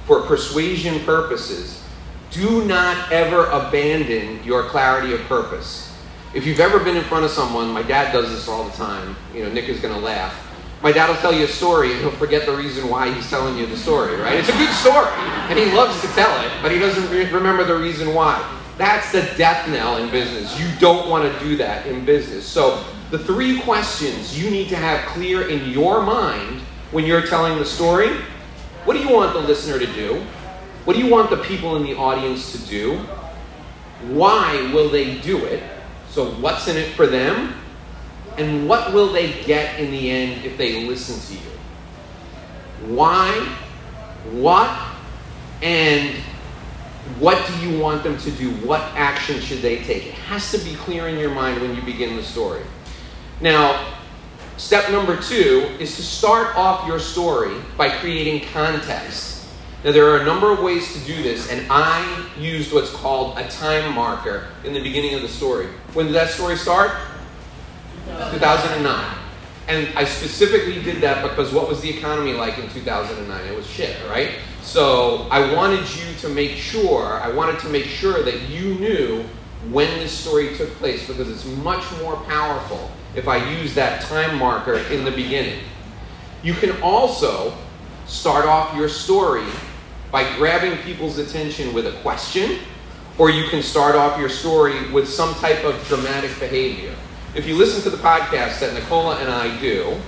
for 0.05 0.21
persuasion 0.21 0.99
purposes, 1.01 1.83
do 2.31 2.63
not 2.65 3.11
ever 3.11 3.45
abandon 3.47 4.43
your 4.43 4.63
clarity 4.69 5.13
of 5.13 5.21
purpose. 5.21 5.95
If 6.33 6.47
you've 6.47 6.59
ever 6.59 6.79
been 6.79 6.97
in 6.97 7.03
front 7.03 7.25
of 7.25 7.31
someone, 7.31 7.69
my 7.71 7.83
dad 7.83 8.11
does 8.11 8.29
this 8.29 8.47
all 8.47 8.63
the 8.63 8.75
time. 8.75 9.15
You 9.35 9.43
know, 9.43 9.51
Nick 9.51 9.69
is 9.69 9.79
going 9.79 9.93
to 9.93 9.99
laugh. 9.99 10.33
My 10.81 10.91
dad 10.91 11.09
will 11.09 11.17
tell 11.17 11.33
you 11.33 11.45
a 11.45 11.47
story 11.47 11.91
and 11.91 12.01
he'll 12.01 12.11
forget 12.11 12.45
the 12.45 12.55
reason 12.55 12.89
why 12.89 13.11
he's 13.13 13.29
telling 13.29 13.57
you 13.57 13.65
the 13.65 13.77
story, 13.77 14.15
right? 14.17 14.37
It's 14.37 14.49
a 14.49 14.57
good 14.57 14.73
story 14.73 15.11
and 15.49 15.57
he 15.57 15.71
loves 15.71 16.01
to 16.01 16.07
tell 16.07 16.45
it, 16.45 16.51
but 16.61 16.71
he 16.71 16.79
doesn't 16.79 17.09
re- 17.09 17.29
remember 17.31 17.63
the 17.63 17.75
reason 17.75 18.13
why. 18.13 18.43
That's 18.77 19.11
the 19.11 19.21
death 19.37 19.69
knell 19.69 19.97
in 19.97 20.09
business. 20.09 20.59
You 20.59 20.67
don't 20.79 21.09
want 21.09 21.31
to 21.31 21.39
do 21.39 21.55
that 21.57 21.85
in 21.85 22.03
business. 22.03 22.45
So, 22.45 22.83
the 23.11 23.19
three 23.19 23.59
questions 23.61 24.41
you 24.41 24.49
need 24.49 24.69
to 24.69 24.75
have 24.75 25.05
clear 25.09 25.47
in 25.47 25.69
your 25.69 26.01
mind 26.01 26.61
when 26.91 27.05
you're 27.05 27.25
telling 27.25 27.57
the 27.57 27.65
story 27.65 28.09
what 28.85 28.97
do 28.97 28.99
you 28.99 29.09
want 29.09 29.33
the 29.33 29.39
listener 29.39 29.79
to 29.79 29.85
do? 29.93 30.21
What 30.83 30.97
do 30.97 31.01
you 31.01 31.09
want 31.09 31.29
the 31.29 31.37
people 31.37 31.77
in 31.77 31.83
the 31.83 31.95
audience 31.95 32.51
to 32.51 32.57
do? 32.69 32.97
Why 34.07 34.69
will 34.73 34.89
they 34.89 35.19
do 35.19 35.45
it? 35.45 35.63
So, 36.09 36.31
what's 36.33 36.67
in 36.67 36.75
it 36.75 36.89
for 36.89 37.07
them? 37.07 37.53
And 38.37 38.67
what 38.67 38.93
will 38.93 39.13
they 39.13 39.41
get 39.43 39.79
in 39.79 39.91
the 39.91 40.11
end 40.11 40.43
if 40.43 40.57
they 40.57 40.85
listen 40.85 41.37
to 41.37 41.41
you? 41.41 42.93
Why, 42.93 43.31
what, 44.31 44.69
and 45.61 46.17
what 47.19 47.47
do 47.47 47.65
you 47.65 47.79
want 47.79 48.03
them 48.03 48.17
to 48.17 48.31
do? 48.31 48.51
What 48.65 48.81
action 48.95 49.39
should 49.39 49.59
they 49.59 49.77
take? 49.83 50.07
It 50.07 50.13
has 50.13 50.51
to 50.51 50.57
be 50.57 50.75
clear 50.75 51.07
in 51.07 51.17
your 51.17 51.31
mind 51.31 51.61
when 51.61 51.73
you 51.75 51.81
begin 51.83 52.17
the 52.17 52.23
story. 52.23 52.63
Now, 53.43 53.93
step 54.55 54.89
number 54.89 55.21
two 55.21 55.67
is 55.77 55.97
to 55.97 56.01
start 56.01 56.55
off 56.55 56.87
your 56.87 56.97
story 56.97 57.57
by 57.75 57.89
creating 57.89 58.47
context. 58.53 59.49
Now, 59.83 59.91
there 59.91 60.09
are 60.11 60.21
a 60.21 60.25
number 60.25 60.49
of 60.49 60.59
ways 60.59 60.93
to 60.93 60.99
do 60.99 61.21
this, 61.21 61.51
and 61.51 61.69
I 61.69 62.25
used 62.39 62.71
what's 62.71 62.89
called 62.89 63.37
a 63.37 63.45
time 63.49 63.93
marker 63.93 64.47
in 64.63 64.71
the 64.71 64.81
beginning 64.81 65.13
of 65.15 65.23
the 65.23 65.27
story. 65.27 65.67
When 65.91 66.05
did 66.05 66.15
that 66.15 66.29
story 66.29 66.55
start? 66.55 66.91
2009. 68.31 69.17
And 69.67 69.89
I 69.97 70.05
specifically 70.05 70.81
did 70.81 71.01
that 71.01 71.21
because 71.21 71.51
what 71.51 71.67
was 71.67 71.81
the 71.81 71.89
economy 71.89 72.31
like 72.31 72.57
in 72.59 72.69
2009? 72.69 73.45
It 73.45 73.53
was 73.53 73.67
shit, 73.67 73.97
right? 74.09 74.35
So 74.61 75.27
I 75.29 75.53
wanted 75.53 75.85
you 75.97 76.15
to 76.19 76.29
make 76.29 76.51
sure, 76.51 77.19
I 77.21 77.29
wanted 77.29 77.59
to 77.59 77.67
make 77.67 77.87
sure 77.87 78.23
that 78.23 78.43
you 78.43 78.75
knew 78.75 79.25
when 79.71 79.87
this 79.99 80.11
story 80.11 80.55
took 80.55 80.69
place 80.75 81.07
because 81.07 81.29
it's 81.29 81.45
much 81.63 81.83
more 81.99 82.15
powerful 82.23 82.91
if 83.15 83.27
I 83.27 83.37
use 83.59 83.73
that 83.75 84.01
time 84.03 84.37
marker 84.37 84.77
in 84.77 85.05
the 85.05 85.11
beginning. 85.11 85.59
You 86.43 86.53
can 86.53 86.81
also 86.81 87.53
start 88.05 88.45
off 88.45 88.75
your 88.75 88.89
story 88.89 89.45
by 90.11 90.35
grabbing 90.37 90.77
people's 90.79 91.17
attention 91.17 91.73
with 91.73 91.87
a 91.87 91.93
question, 92.01 92.59
or 93.17 93.29
you 93.29 93.47
can 93.49 93.63
start 93.63 93.95
off 93.95 94.19
your 94.19 94.29
story 94.29 94.91
with 94.91 95.07
some 95.07 95.33
type 95.35 95.63
of 95.63 95.87
dramatic 95.87 96.37
behavior 96.39 96.93
if 97.35 97.47
you 97.47 97.55
listen 97.55 97.81
to 97.81 97.89
the 97.89 97.97
podcast 97.97 98.59
that 98.59 98.75
Nicola 98.75 99.17
and 99.17 99.27
I 99.29 99.59
do, 99.59 99.99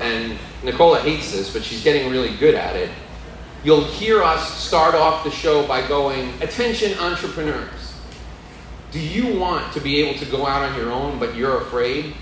and 0.00 0.38
Nicola 0.62 1.00
hates 1.00 1.32
this, 1.32 1.52
but 1.52 1.64
she's 1.64 1.82
getting 1.82 2.12
really 2.12 2.34
good 2.36 2.54
at 2.54 2.76
it, 2.76 2.90
you'll 3.64 3.84
hear 3.84 4.22
us 4.22 4.56
start 4.56 4.94
off 4.94 5.24
the 5.24 5.32
show 5.32 5.66
by 5.66 5.86
going, 5.88 6.32
Attention, 6.40 6.96
entrepreneurs. 7.00 7.87
Do 8.90 9.00
you 9.00 9.38
want 9.38 9.72
to 9.74 9.80
be 9.80 10.02
able 10.02 10.18
to 10.18 10.24
go 10.26 10.46
out 10.46 10.62
on 10.62 10.78
your 10.78 10.90
own, 10.90 11.18
but 11.18 11.34
you're 11.36 11.60
afraid? 11.62 12.14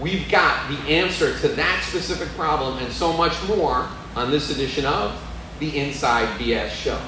We've 0.00 0.28
got 0.30 0.70
the 0.70 0.78
answer 0.88 1.36
to 1.40 1.48
that 1.48 1.82
specific 1.82 2.28
problem 2.36 2.78
and 2.78 2.92
so 2.92 3.12
much 3.12 3.34
more 3.48 3.88
on 4.14 4.30
this 4.30 4.50
edition 4.50 4.84
of 4.84 5.20
the 5.58 5.76
Inside 5.76 6.38
BS 6.38 6.70
Show. 6.70 7.00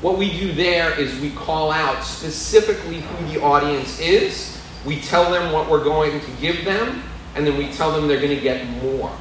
What 0.00 0.16
we 0.16 0.30
do 0.38 0.52
there 0.52 0.98
is 0.98 1.20
we 1.20 1.30
call 1.30 1.70
out 1.70 2.02
specifically 2.02 3.00
who 3.00 3.26
the 3.26 3.42
audience 3.42 4.00
is 4.00 4.52
we 4.84 5.00
tell 5.00 5.30
them 5.30 5.52
what 5.52 5.70
we're 5.70 5.84
going 5.84 6.20
to 6.20 6.30
give 6.40 6.64
them, 6.64 7.02
and 7.34 7.46
then 7.46 7.56
we 7.56 7.70
tell 7.72 7.92
them 7.92 8.08
they're 8.08 8.20
going 8.20 8.34
to 8.34 8.42
get 8.42 8.66
more. 8.82 9.12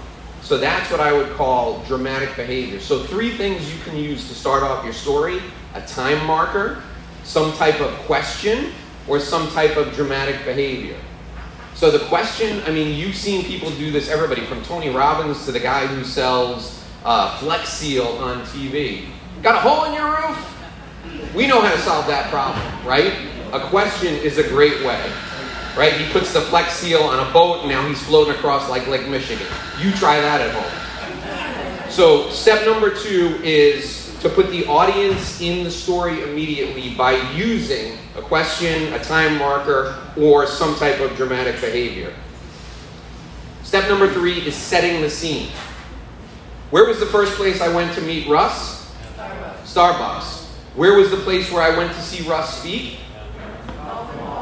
So 0.42 0.58
that's 0.58 0.90
what 0.90 1.00
I 1.00 1.14
would 1.14 1.32
call 1.34 1.84
dramatic 1.84 2.36
behavior. 2.36 2.80
So, 2.80 3.04
three 3.04 3.38
things 3.38 3.72
you 3.72 3.80
can 3.84 3.96
use 3.96 4.28
to 4.28 4.34
start 4.34 4.64
off 4.64 4.84
your 4.84 4.94
story 4.94 5.40
a 5.76 5.82
time 5.82 6.26
marker, 6.26 6.82
some 7.24 7.54
type 7.54 7.80
of 7.80 7.94
question, 8.00 8.74
or 9.12 9.20
some 9.20 9.50
type 9.50 9.76
of 9.76 9.94
dramatic 9.94 10.38
behavior. 10.46 10.96
So, 11.74 11.92
the 11.92 12.00
question 12.06 12.62
I 12.66 12.72
mean, 12.72 12.98
you've 12.98 13.16
seen 13.16 13.44
people 13.44 13.70
do 13.72 13.92
this, 13.92 14.10
everybody 14.10 14.46
from 14.46 14.64
Tony 14.64 14.90
Robbins 14.90 15.44
to 15.46 15.52
the 15.52 15.60
guy 15.60 15.86
who 15.86 16.06
sells 16.06 16.82
uh, 17.04 17.38
Flex 17.40 17.68
Seal 17.68 18.06
on 18.06 18.42
TV. 18.46 19.08
Got 19.44 19.56
a 19.56 19.60
hole 19.60 19.84
in 19.84 19.94
your 19.94 20.10
roof? 20.10 21.36
We 21.36 21.46
know 21.46 21.60
how 21.60 21.72
to 21.72 21.82
solve 21.82 22.08
that 22.08 22.30
problem, 22.30 22.66
right? 22.88 23.14
A 23.52 23.60
question 23.68 24.14
is 24.16 24.38
a 24.38 24.48
great 24.48 24.86
way 24.86 25.12
right? 25.78 25.94
He 25.94 26.12
puts 26.12 26.34
the 26.34 26.42
Flex 26.42 26.74
Seal 26.74 27.00
on 27.00 27.26
a 27.26 27.32
boat, 27.32 27.62
and 27.62 27.70
now 27.70 27.88
he's 27.88 28.04
floating 28.04 28.34
across 28.34 28.70
like 28.70 28.88
Lake 28.88 29.08
Michigan. 29.08 29.48
You 29.80 29.94
try 29.94 30.20
that 30.20 30.42
at 30.42 30.52
home. 30.54 31.90
So, 31.90 32.30
step 32.30 32.66
number 32.66 32.94
two 32.94 33.40
is 33.42 34.14
to 34.20 34.28
put 34.28 34.50
the 34.50 34.66
audience 34.66 35.40
in 35.40 35.64
the 35.64 35.72
story 35.72 36.24
immediately 36.24 36.94
by 36.96 37.14
using 37.32 37.98
a 38.16 38.22
question, 38.22 38.94
a 38.94 39.00
time 39.04 39.38
marker, 39.38 39.98
or 40.18 40.46
some 40.46 40.76
type 40.76 41.00
of 41.00 41.16
dramatic 41.16 41.56
behavior. 41.62 42.14
Step 43.64 43.88
number 43.90 44.12
three 44.12 44.40
is 44.40 44.56
setting 44.56 45.02
the 45.02 45.10
scene. 45.10 45.50
Where 46.72 46.86
was 46.86 47.00
the 47.00 47.06
first 47.06 47.34
place 47.36 47.62
I 47.62 47.74
went 47.74 47.94
to 47.96 48.02
meet 48.02 48.28
Russ? 48.28 48.94
Starbucks. 49.16 49.64
Starbucks. 49.64 50.46
Where 50.76 50.96
was 50.96 51.12
the 51.12 51.18
place 51.18 51.52
where 51.52 51.62
I 51.62 51.78
went 51.78 51.94
to 51.94 52.02
see 52.02 52.28
Russ 52.28 52.60
speak? 52.60 52.98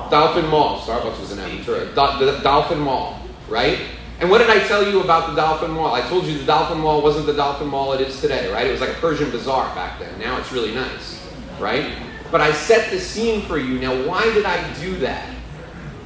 Dolphin 0.09 0.47
Mall. 0.47 0.79
Starbucks 0.79 1.19
was 1.19 1.31
in 1.31 1.37
Aventura. 1.37 1.85
Do- 1.93 2.25
the 2.25 2.39
Dolphin 2.39 2.79
Mall, 2.79 3.19
right? 3.47 3.79
And 4.19 4.29
what 4.29 4.39
did 4.39 4.49
I 4.49 4.59
tell 4.67 4.89
you 4.89 5.01
about 5.01 5.29
the 5.29 5.35
Dolphin 5.35 5.71
Mall? 5.71 5.93
I 5.93 6.01
told 6.01 6.25
you 6.25 6.37
the 6.37 6.45
Dolphin 6.45 6.79
Mall 6.79 7.01
wasn't 7.01 7.25
the 7.25 7.33
Dolphin 7.33 7.67
Mall 7.67 7.93
it 7.93 8.01
is 8.01 8.19
today, 8.19 8.51
right? 8.51 8.67
It 8.67 8.71
was 8.71 8.81
like 8.81 8.89
a 8.89 8.95
Persian 8.95 9.31
bazaar 9.31 9.73
back 9.75 9.99
then. 9.99 10.19
Now 10.19 10.37
it's 10.37 10.51
really 10.51 10.73
nice, 10.73 11.25
right? 11.59 11.93
But 12.31 12.41
I 12.41 12.51
set 12.51 12.91
the 12.91 12.99
scene 12.99 13.41
for 13.43 13.57
you. 13.57 13.79
Now, 13.79 14.05
why 14.05 14.23
did 14.33 14.45
I 14.45 14.73
do 14.75 14.97
that? 14.97 15.27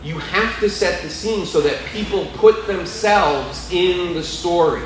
You 0.03 0.17
have 0.17 0.59
to 0.59 0.69
set 0.69 1.01
the 1.01 1.09
scene 1.09 1.45
so 1.45 1.61
that 1.61 1.83
people 1.85 2.25
put 2.35 2.67
themselves 2.67 3.71
in 3.71 4.13
the 4.13 4.23
story, 4.23 4.83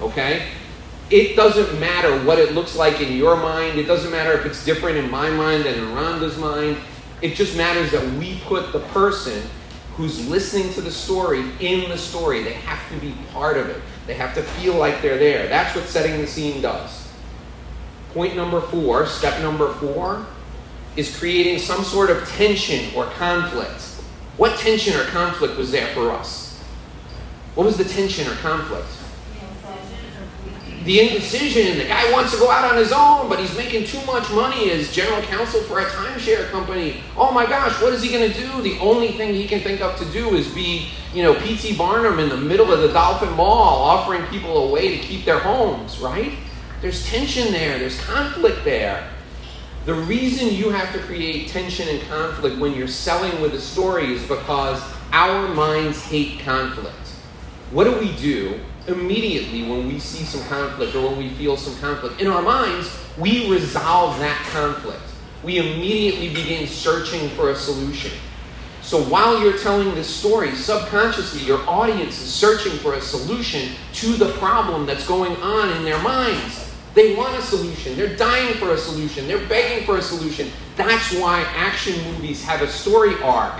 okay? 0.00 0.48
It 1.10 1.36
doesn't 1.36 1.78
matter 1.78 2.24
what 2.24 2.38
it 2.38 2.52
looks 2.52 2.74
like 2.74 3.00
in 3.00 3.16
your 3.16 3.36
mind. 3.36 3.78
It 3.78 3.84
doesn't 3.84 4.10
matter 4.10 4.32
if 4.32 4.46
it's 4.46 4.64
different 4.64 4.98
in 4.98 5.10
my 5.10 5.30
mind 5.30 5.64
than 5.64 5.74
in 5.74 5.84
Rhonda's 5.94 6.38
mind. 6.38 6.78
It 7.22 7.34
just 7.34 7.56
matters 7.56 7.92
that 7.92 8.04
we 8.14 8.40
put 8.46 8.72
the 8.72 8.80
person 8.80 9.42
who's 9.94 10.28
listening 10.28 10.72
to 10.74 10.82
the 10.82 10.90
story 10.90 11.44
in 11.60 11.88
the 11.88 11.96
story. 11.96 12.42
They 12.42 12.52
have 12.54 12.86
to 12.90 12.98
be 12.98 13.14
part 13.32 13.56
of 13.56 13.68
it, 13.68 13.80
they 14.06 14.14
have 14.14 14.34
to 14.34 14.42
feel 14.42 14.74
like 14.74 15.00
they're 15.00 15.18
there. 15.18 15.48
That's 15.48 15.74
what 15.74 15.86
setting 15.86 16.20
the 16.20 16.26
scene 16.26 16.60
does. 16.60 17.08
Point 18.12 18.36
number 18.36 18.60
four, 18.60 19.06
step 19.06 19.40
number 19.42 19.72
four, 19.74 20.26
is 20.96 21.16
creating 21.18 21.58
some 21.58 21.84
sort 21.84 22.10
of 22.10 22.26
tension 22.30 22.94
or 22.94 23.06
conflict. 23.06 23.82
What 24.36 24.58
tension 24.58 24.98
or 24.98 25.04
conflict 25.04 25.56
was 25.56 25.70
there 25.70 25.88
for 25.94 26.10
us? 26.10 26.62
What 27.54 27.66
was 27.66 27.76
the 27.76 27.84
tension 27.84 28.26
or 28.28 28.34
conflict? 28.36 28.88
the 30.86 31.00
indecision. 31.00 31.78
The 31.78 31.84
guy 31.84 32.10
wants 32.12 32.32
to 32.32 32.38
go 32.38 32.48
out 32.48 32.70
on 32.70 32.78
his 32.78 32.92
own, 32.92 33.28
but 33.28 33.40
he's 33.40 33.54
making 33.56 33.84
too 33.84 34.02
much 34.06 34.30
money 34.30 34.70
as 34.70 34.92
general 34.92 35.20
counsel 35.22 35.60
for 35.62 35.80
a 35.80 35.84
timeshare 35.84 36.48
company. 36.50 37.00
Oh 37.16 37.32
my 37.32 37.44
gosh, 37.44 37.82
what 37.82 37.92
is 37.92 38.02
he 38.02 38.10
going 38.10 38.32
to 38.32 38.38
do? 38.38 38.62
The 38.62 38.78
only 38.78 39.12
thing 39.12 39.34
he 39.34 39.48
can 39.48 39.60
think 39.60 39.80
of 39.80 39.98
to 39.98 40.04
do 40.12 40.36
is 40.36 40.46
be, 40.54 40.88
you 41.12 41.24
know, 41.24 41.34
P.T. 41.34 41.76
Barnum 41.76 42.20
in 42.20 42.28
the 42.28 42.36
middle 42.36 42.72
of 42.72 42.80
the 42.80 42.88
Dolphin 42.92 43.32
Mall 43.32 43.82
offering 43.82 44.24
people 44.26 44.68
a 44.68 44.70
way 44.70 44.96
to 44.96 45.02
keep 45.02 45.24
their 45.24 45.40
homes, 45.40 45.98
right? 45.98 46.32
There's 46.80 47.04
tension 47.06 47.52
there, 47.52 47.80
there's 47.80 48.00
conflict 48.02 48.64
there. 48.64 49.10
The 49.86 49.94
reason 49.94 50.52
you 50.52 50.70
have 50.70 50.92
to 50.92 50.98
create 50.98 51.48
tension 51.48 51.88
and 51.88 52.02
conflict 52.08 52.58
when 52.58 52.74
you're 52.74 52.88
selling 52.88 53.40
with 53.40 53.54
a 53.54 53.60
story 53.60 54.12
is 54.12 54.22
because 54.24 54.82
our 55.12 55.48
minds 55.54 56.02
hate 56.02 56.40
conflict. 56.40 56.96
What 57.70 57.84
do 57.84 57.98
we 57.98 58.14
do 58.16 58.60
immediately 58.88 59.62
when 59.62 59.86
we 59.86 59.98
see 59.98 60.24
some 60.24 60.42
conflict 60.48 60.94
or 60.94 61.08
when 61.08 61.18
we 61.18 61.30
feel 61.30 61.56
some 61.56 61.76
conflict. 61.80 62.20
In 62.20 62.28
our 62.28 62.42
minds, 62.42 62.96
we 63.18 63.50
resolve 63.50 64.18
that 64.20 64.38
conflict. 64.50 65.02
We 65.42 65.58
immediately 65.58 66.28
begin 66.28 66.66
searching 66.66 67.28
for 67.30 67.50
a 67.50 67.56
solution. 67.56 68.12
So 68.82 69.02
while 69.04 69.42
you're 69.42 69.58
telling 69.58 69.94
this 69.94 70.08
story, 70.08 70.54
subconsciously, 70.54 71.42
your 71.42 71.68
audience 71.68 72.20
is 72.20 72.32
searching 72.32 72.72
for 72.78 72.94
a 72.94 73.00
solution 73.00 73.72
to 73.94 74.12
the 74.12 74.32
problem 74.34 74.86
that's 74.86 75.06
going 75.06 75.36
on 75.36 75.76
in 75.76 75.84
their 75.84 76.00
minds. 76.02 76.65
They 76.96 77.14
want 77.14 77.38
a 77.38 77.42
solution. 77.42 77.96
They're 77.96 78.16
dying 78.16 78.54
for 78.54 78.70
a 78.70 78.78
solution. 78.78 79.28
They're 79.28 79.46
begging 79.46 79.86
for 79.86 79.98
a 79.98 80.02
solution. 80.02 80.50
That's 80.74 81.14
why 81.14 81.42
action 81.54 82.02
movies 82.10 82.42
have 82.42 82.62
a 82.62 82.68
story 82.68 83.14
arc 83.22 83.54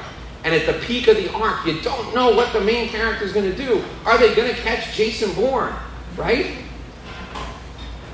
and 0.46 0.54
at 0.54 0.64
the 0.64 0.74
peak 0.86 1.08
of 1.08 1.16
the 1.16 1.28
arc, 1.32 1.66
you 1.66 1.80
don't 1.80 2.14
know 2.14 2.30
what 2.30 2.52
the 2.52 2.60
main 2.60 2.88
character 2.88 3.24
is 3.24 3.32
going 3.32 3.50
to 3.50 3.56
do. 3.56 3.82
Are 4.04 4.16
they 4.16 4.32
going 4.32 4.48
to 4.48 4.54
catch 4.60 4.94
Jason 4.94 5.34
Bourne? 5.34 5.74
Right? 6.16 6.58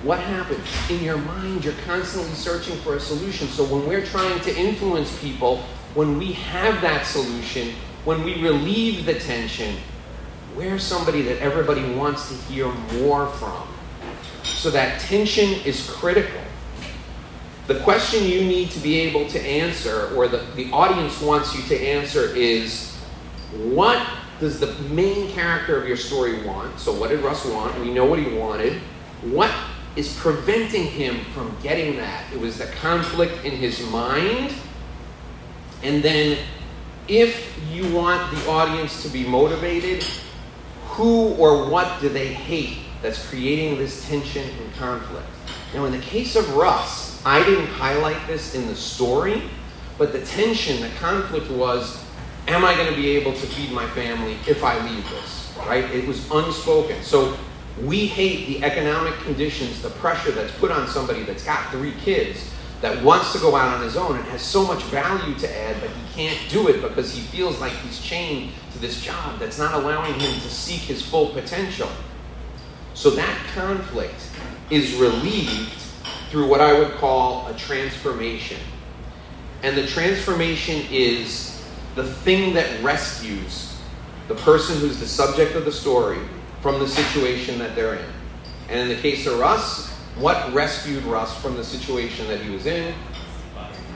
What 0.03 0.19
happens? 0.19 0.67
In 0.89 1.05
your 1.05 1.19
mind, 1.19 1.63
you're 1.63 1.75
constantly 1.85 2.33
searching 2.33 2.75
for 2.79 2.97
a 2.97 3.01
solution. 3.01 3.49
So 3.49 3.65
when 3.65 3.87
we're 3.87 4.07
trying 4.07 4.41
to 4.41 4.57
influence 4.59 5.15
people, 5.21 5.59
when 5.93 6.17
we 6.17 6.33
have 6.33 6.81
that 6.81 7.05
solution, 7.05 7.75
when 8.07 8.25
we 8.25 8.41
relieve 8.43 9.05
the 9.05 9.21
tension, 9.21 9.77
we're 10.57 10.79
somebody 10.79 11.21
that 11.21 11.37
everybody 11.37 11.85
wants 11.95 12.31
to 12.31 12.35
hear 12.51 12.73
more 12.95 13.27
from. 13.27 13.69
So 14.63 14.71
that 14.71 15.01
tension 15.01 15.55
is 15.65 15.91
critical. 15.91 16.41
The 17.67 17.81
question 17.81 18.23
you 18.23 18.43
need 18.43 18.71
to 18.71 18.79
be 18.79 19.01
able 19.01 19.27
to 19.31 19.41
answer, 19.41 20.15
or 20.15 20.29
the, 20.29 20.47
the 20.55 20.71
audience 20.71 21.21
wants 21.21 21.53
you 21.53 21.65
to 21.65 21.85
answer, 21.85 22.27
is 22.37 22.95
what 23.57 24.01
does 24.39 24.61
the 24.61 24.73
main 24.85 25.33
character 25.33 25.83
of 25.83 25.89
your 25.89 25.97
story 25.97 26.47
want? 26.47 26.79
So, 26.79 26.95
what 26.95 27.11
did 27.11 27.25
Russ 27.25 27.45
want? 27.45 27.77
We 27.81 27.93
know 27.93 28.05
what 28.05 28.21
he 28.21 28.37
wanted. 28.37 28.75
What 29.23 29.53
is 29.97 30.17
preventing 30.17 30.85
him 30.85 31.25
from 31.35 31.57
getting 31.61 31.97
that? 31.97 32.33
It 32.33 32.39
was 32.39 32.59
the 32.59 32.67
conflict 32.67 33.45
in 33.45 33.57
his 33.57 33.85
mind. 33.89 34.55
And 35.83 36.05
then, 36.05 36.39
if 37.09 37.53
you 37.69 37.93
want 37.93 38.33
the 38.33 38.49
audience 38.49 39.03
to 39.03 39.09
be 39.09 39.27
motivated, 39.27 40.05
who 40.91 41.35
or 41.35 41.69
what 41.69 42.01
do 42.01 42.09
they 42.09 42.33
hate 42.33 42.79
that's 43.03 43.29
creating 43.29 43.79
this 43.79 44.07
tension 44.09 44.49
and 44.49 44.75
conflict? 44.75 45.27
Now, 45.75 45.85
in 45.85 45.93
the 45.93 45.99
case 45.99 46.37
of 46.37 46.55
Russ, 46.55 47.25
I 47.25 47.43
didn't 47.45 47.67
highlight 47.67 48.27
this 48.27 48.55
in 48.55 48.67
the 48.67 48.77
story, 48.77 49.43
but 49.99 50.13
the 50.13 50.25
tension, 50.25 50.81
the 50.81 50.91
conflict 50.97 51.51
was 51.51 52.03
am 52.49 52.65
I 52.65 52.75
going 52.75 52.89
to 52.89 52.97
be 52.97 53.11
able 53.11 53.33
to 53.33 53.47
feed 53.47 53.71
my 53.71 53.87
family 53.91 54.37
if 54.49 54.65
I 54.65 54.85
leave 54.89 55.09
this? 55.11 55.55
Right? 55.59 55.85
It 55.85 56.07
was 56.07 56.29
unspoken. 56.31 57.03
So 57.03 57.37
we 57.81 58.07
hate 58.07 58.47
the 58.47 58.65
economic 58.65 59.15
conditions, 59.21 59.81
the 59.81 59.91
pressure 59.91 60.33
that's 60.33 60.53
put 60.59 60.71
on 60.71 60.89
somebody 60.89 61.23
that's 61.23 61.45
got 61.45 61.71
three 61.71 61.93
kids 62.05 62.51
that 62.81 63.03
wants 63.05 63.33
to 63.33 63.39
go 63.39 63.55
out 63.55 63.77
on 63.77 63.83
his 63.83 63.97
own 63.97 64.17
and 64.17 64.25
has 64.27 64.43
so 64.43 64.67
much 64.67 64.83
value 64.85 65.35
to 65.39 65.57
add, 65.57 65.81
but 65.81 65.89
he 65.89 66.15
can't 66.15 66.51
do 66.51 66.69
it 66.69 66.83
because 66.83 67.15
he 67.15 67.21
feels 67.21 67.61
like 67.61 67.73
he's 67.73 68.01
chained 68.01 68.51
to 68.73 68.79
this 68.79 69.01
job 69.01 69.39
that's 69.39 69.59
not 69.59 69.73
allowing 69.75 70.13
him 70.15 70.35
to 70.41 70.51
seek 70.51 70.81
his 70.81 71.01
full 71.01 71.29
potential. 71.29 71.89
So 72.95 73.11
that 73.11 73.39
conflict 73.55 74.29
is 74.71 74.95
relieved 74.95 75.81
through 76.31 76.49
what 76.49 76.61
I 76.61 76.79
would 76.79 76.93
call 76.93 77.47
a 77.49 77.55
transformation. 77.55 78.59
And 79.63 79.77
the 79.77 79.87
transformation 79.87 80.85
is 80.91 81.63
the 81.95 82.05
thing 82.05 82.55
that 82.55 82.83
rescues 82.83 83.79
the 84.29 84.35
person 84.37 84.79
who's 84.79 84.99
the 84.99 85.07
subject 85.07 85.55
of 85.55 85.65
the 85.65 85.73
story 85.73 86.19
from 86.61 86.79
the 86.79 86.89
situation 86.89 87.59
that 87.59 87.75
they're 87.75 87.97
in. 87.97 88.09
And 88.69 88.79
in 88.81 88.89
the 88.89 89.03
case 89.03 89.27
of 89.27 89.39
Russ, 89.39 89.91
what 90.17 90.53
rescued 90.53 91.05
Russ 91.05 91.37
from 91.41 91.57
the 91.57 91.65
situation 91.65 92.29
that 92.29 92.41
he 92.41 92.51
was 92.51 92.67
in? 92.67 92.95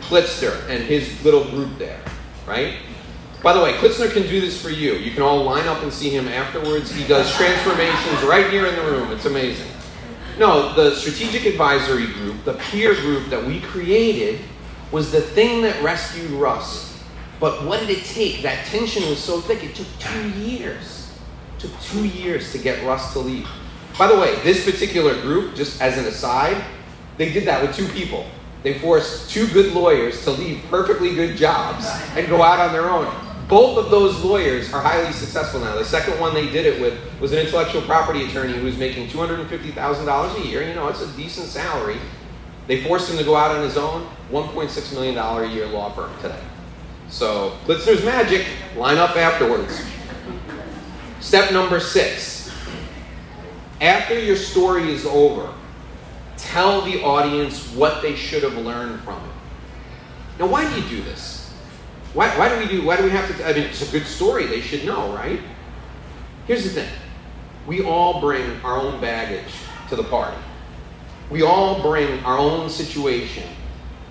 Klitzner 0.03 0.69
and 0.69 0.85
his 0.85 1.23
little 1.25 1.45
group 1.45 1.79
there, 1.79 2.01
right? 2.47 2.77
By 3.47 3.53
the 3.53 3.61
way, 3.61 3.75
Klitzner 3.75 4.13
can 4.13 4.25
do 4.25 4.41
this 4.41 4.61
for 4.61 4.71
you. 4.71 4.95
You 4.95 5.13
can 5.13 5.23
all 5.23 5.45
line 5.45 5.69
up 5.69 5.81
and 5.85 5.93
see 5.93 6.11
him 6.11 6.27
afterwards. 6.27 6.91
He 6.91 7.07
does 7.07 7.33
transformations 7.37 8.25
right 8.25 8.51
here 8.51 8.67
in 8.67 8.75
the 8.75 8.83
room. 8.83 9.13
It's 9.13 9.27
amazing. 9.27 9.71
No, 10.37 10.75
the 10.75 10.97
strategic 10.97 11.47
advisory 11.47 12.09
group, 12.09 12.45
the 12.45 12.55
peer 12.55 12.97
group 12.97 13.29
that 13.29 13.45
we 13.45 13.61
created, 13.61 14.41
was 14.91 15.13
the 15.13 15.21
thing 15.21 15.63
that 15.63 15.81
rescued 15.81 16.29
Russ. 16.33 17.01
But 17.39 17.65
what 17.65 17.79
did 17.79 17.91
it 17.91 18.05
take? 18.05 18.43
That 18.43 18.67
tension 18.67 19.09
was 19.09 19.21
so 19.21 19.41
thick, 19.41 19.63
it 19.63 19.77
took 19.77 19.87
two 20.01 20.29
years. 20.31 21.17
It 21.57 21.61
took 21.61 21.81
two 21.83 22.05
years 22.05 22.51
to 22.51 22.59
get 22.59 22.85
Russ 22.85 23.13
to 23.13 23.21
leave. 23.21 23.49
By 23.97 24.09
the 24.09 24.19
way, 24.19 24.35
this 24.43 24.65
particular 24.65 25.15
group, 25.23 25.55
just 25.55 25.81
as 25.81 25.99
an 25.99 26.07
aside, 26.07 26.65
they 27.17 27.33
did 27.33 27.45
that 27.45 27.63
with 27.63 27.77
two 27.77 27.87
people. 27.91 28.27
They 28.65 28.81
forced 28.81 29.31
two 29.31 29.47
good 29.47 29.73
lawyers 29.73 30.25
to 30.25 30.33
leave 30.33 30.65
perfectly 30.69 31.15
good 31.15 31.37
jobs 31.37 31.87
and 32.17 32.27
go 32.27 32.43
out 32.43 32.59
on 32.59 32.73
their 32.73 32.91
own. 32.91 33.26
Both 33.49 33.79
of 33.79 33.91
those 33.91 34.25
lawyers 34.25 34.73
are 34.73 34.83
highly 34.83 35.13
successful 35.13 35.61
now. 35.61 35.77
The 35.77 35.85
second 35.85 36.19
one 36.19 36.35
they 36.35 36.51
did 36.51 36.67
it 36.67 36.81
with 36.81 36.99
was 37.21 37.33
an 37.33 37.39
intellectual 37.39 37.83
property 37.83 38.25
attorney 38.25 38.55
who 38.55 38.65
was 38.65 38.77
making 38.77 39.09
$250,000 39.09 40.45
a 40.45 40.49
year. 40.49 40.63
You 40.63 40.75
know, 40.75 40.89
it's 40.89 41.03
a 41.03 41.17
decent 41.17 41.47
salary. 41.47 41.99
They 42.67 42.83
forced 42.83 43.09
him 43.09 43.19
to 43.19 43.25
go 43.25 43.37
out 43.37 43.53
on 43.53 43.63
his 43.63 43.77
own, 43.77 44.09
$1.6 44.33 44.93
million 44.95 45.17
a 45.17 45.47
year 45.55 45.67
law 45.67 45.93
firm 45.93 46.11
today. 46.21 46.41
So, 47.09 47.57
Klitzner's 47.67 48.05
magic, 48.05 48.45
line 48.75 48.99
up 48.99 49.15
afterwards. 49.15 49.81
Step 51.21 51.53
number 51.53 51.79
six. 51.79 52.53
After 53.81 54.19
your 54.19 54.37
story 54.37 54.93
is 54.93 55.07
over, 55.07 55.53
tell 56.37 56.81
the 56.81 57.03
audience 57.03 57.73
what 57.75 58.03
they 58.03 58.17
should 58.17 58.43
have 58.43 58.57
learned 58.57 59.01
from 59.01 59.23
it. 59.23 60.41
Now, 60.41 60.47
why 60.49 60.69
do 60.69 60.81
you 60.81 60.89
do 60.89 61.03
this? 61.05 61.36
Why, 62.17 62.31
why 62.39 62.49
do 62.49 62.57
we 62.57 62.67
do, 62.67 62.83
why 62.83 62.97
do 62.97 63.05
we 63.05 63.11
have 63.11 63.29
to, 63.37 63.47
I 63.47 63.53
mean, 63.53 63.65
it's 63.65 63.87
a 63.87 63.93
good 63.93 64.07
story, 64.07 64.47
they 64.47 64.63
should 64.63 64.87
know, 64.87 65.13
right? 65.13 65.39
Here's 66.47 66.65
the 66.65 66.71
thing. 66.71 66.89
We 67.67 67.83
all 67.83 68.23
bring 68.23 68.59
our 68.63 68.79
own 68.79 69.03
baggage 69.03 69.53
to 69.91 69.97
the 69.97 70.05
party. 70.05 70.39
We 71.29 71.43
all 71.43 71.83
bring 71.83 72.25
our 72.25 72.39
own 72.39 72.71
situation 72.71 73.47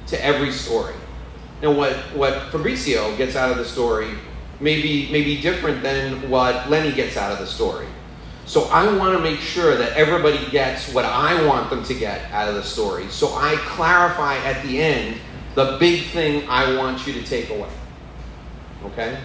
to 0.05 0.23
every 0.23 0.51
story. 0.51 0.93
Now, 1.63 1.71
what, 1.71 1.95
what 2.13 2.51
Fabrizio 2.51 3.17
gets 3.17 3.35
out 3.35 3.49
of 3.49 3.57
the 3.57 3.65
story 3.65 4.11
may 4.59 4.83
be, 4.83 5.11
may 5.11 5.23
be 5.23 5.41
different 5.41 5.81
than 5.81 6.29
what 6.29 6.69
Lenny 6.69 6.91
gets 6.91 7.17
out 7.17 7.31
of 7.31 7.39
the 7.39 7.47
story. 7.47 7.87
So 8.45 8.65
I 8.65 8.95
want 8.97 9.17
to 9.17 9.23
make 9.23 9.39
sure 9.39 9.75
that 9.77 9.93
everybody 9.93 10.47
gets 10.51 10.93
what 10.93 11.05
I 11.05 11.43
want 11.47 11.71
them 11.71 11.83
to 11.85 11.93
get 11.95 12.31
out 12.31 12.49
of 12.49 12.53
the 12.53 12.61
story. 12.61 13.07
So 13.09 13.33
I 13.33 13.55
clarify 13.65 14.37
at 14.37 14.63
the 14.63 14.79
end 14.79 15.19
the 15.55 15.77
big 15.79 16.03
thing 16.09 16.47
I 16.47 16.77
want 16.77 17.07
you 17.07 17.13
to 17.13 17.23
take 17.23 17.49
away. 17.49 17.69
Okay? 18.91 19.17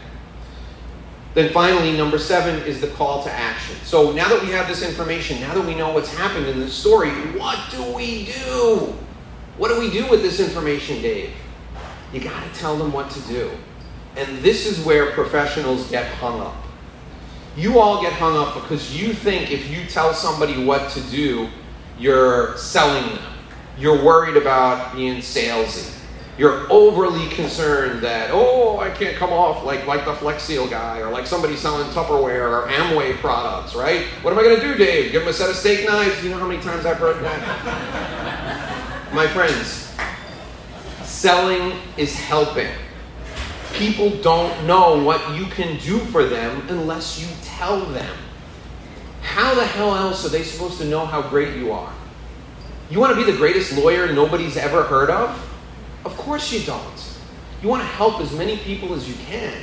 Then 1.34 1.52
finally, 1.52 1.96
number 1.96 2.18
seven 2.18 2.60
is 2.66 2.80
the 2.80 2.88
call 2.88 3.22
to 3.22 3.30
action. 3.30 3.76
So 3.84 4.12
now 4.12 4.28
that 4.28 4.42
we 4.42 4.48
have 4.48 4.66
this 4.66 4.82
information, 4.82 5.40
now 5.40 5.54
that 5.54 5.64
we 5.64 5.74
know 5.76 5.92
what's 5.92 6.12
happened 6.12 6.46
in 6.46 6.58
this 6.58 6.74
story, 6.74 7.10
what 7.38 7.58
do 7.70 7.92
we 7.94 8.26
do? 8.26 8.94
What 9.56 9.68
do 9.68 9.78
we 9.78 9.90
do 9.90 10.08
with 10.08 10.22
this 10.22 10.40
information, 10.40 11.00
Dave? 11.02 11.32
You 12.12 12.20
got 12.20 12.42
to 12.42 12.58
tell 12.58 12.76
them 12.76 12.92
what 12.92 13.10
to 13.10 13.20
do. 13.28 13.50
And 14.16 14.38
this 14.38 14.66
is 14.66 14.84
where 14.84 15.12
professionals 15.12 15.88
get 15.88 16.06
hung 16.14 16.40
up. 16.40 16.56
You 17.56 17.78
all 17.78 18.02
get 18.02 18.12
hung 18.12 18.36
up 18.36 18.54
because 18.54 19.00
you 19.00 19.12
think 19.12 19.52
if 19.52 19.70
you 19.70 19.86
tell 19.86 20.12
somebody 20.12 20.64
what 20.64 20.90
to 20.92 21.00
do, 21.02 21.48
you're 21.96 22.56
selling 22.56 23.14
them. 23.14 23.32
You're 23.78 24.02
worried 24.04 24.36
about 24.36 24.94
being 24.94 25.18
salesy 25.18 25.99
you're 26.40 26.66
overly 26.72 27.28
concerned 27.28 28.00
that, 28.00 28.30
oh, 28.32 28.78
I 28.78 28.88
can't 28.88 29.14
come 29.14 29.30
off 29.30 29.62
like, 29.62 29.86
like 29.86 30.06
the 30.06 30.14
Flex 30.14 30.42
Seal 30.42 30.66
guy 30.66 31.00
or 31.00 31.10
like 31.10 31.26
somebody 31.26 31.54
selling 31.54 31.86
Tupperware 31.90 32.50
or 32.50 32.66
Amway 32.68 33.14
products, 33.18 33.74
right? 33.74 34.06
What 34.22 34.32
am 34.32 34.38
I 34.38 34.42
going 34.44 34.58
to 34.58 34.62
do, 34.66 34.74
Dave? 34.74 35.12
Give 35.12 35.20
him 35.20 35.28
a 35.28 35.34
set 35.34 35.50
of 35.50 35.56
steak 35.56 35.86
knives? 35.86 36.24
You 36.24 36.30
know 36.30 36.38
how 36.38 36.48
many 36.48 36.62
times 36.62 36.86
I've 36.86 36.96
heard 36.96 37.22
that? 37.22 39.10
My 39.12 39.26
friends, 39.26 39.94
selling 41.06 41.78
is 41.98 42.18
helping. 42.18 42.72
People 43.74 44.08
don't 44.22 44.66
know 44.66 45.04
what 45.04 45.36
you 45.36 45.44
can 45.44 45.78
do 45.80 45.98
for 45.98 46.24
them 46.24 46.66
unless 46.70 47.20
you 47.20 47.28
tell 47.42 47.84
them. 47.84 48.16
How 49.20 49.54
the 49.54 49.66
hell 49.66 49.94
else 49.94 50.24
are 50.24 50.30
they 50.30 50.44
supposed 50.44 50.78
to 50.78 50.86
know 50.86 51.04
how 51.04 51.20
great 51.20 51.54
you 51.58 51.72
are? 51.72 51.92
You 52.88 52.98
want 52.98 53.14
to 53.14 53.22
be 53.22 53.30
the 53.30 53.36
greatest 53.36 53.76
lawyer 53.76 54.10
nobody's 54.10 54.56
ever 54.56 54.84
heard 54.84 55.10
of? 55.10 55.48
Of 56.04 56.16
course 56.16 56.52
you 56.52 56.60
don't. 56.60 57.18
You 57.62 57.68
want 57.68 57.82
to 57.82 57.88
help 57.88 58.20
as 58.20 58.32
many 58.32 58.56
people 58.58 58.94
as 58.94 59.08
you 59.08 59.14
can. 59.26 59.54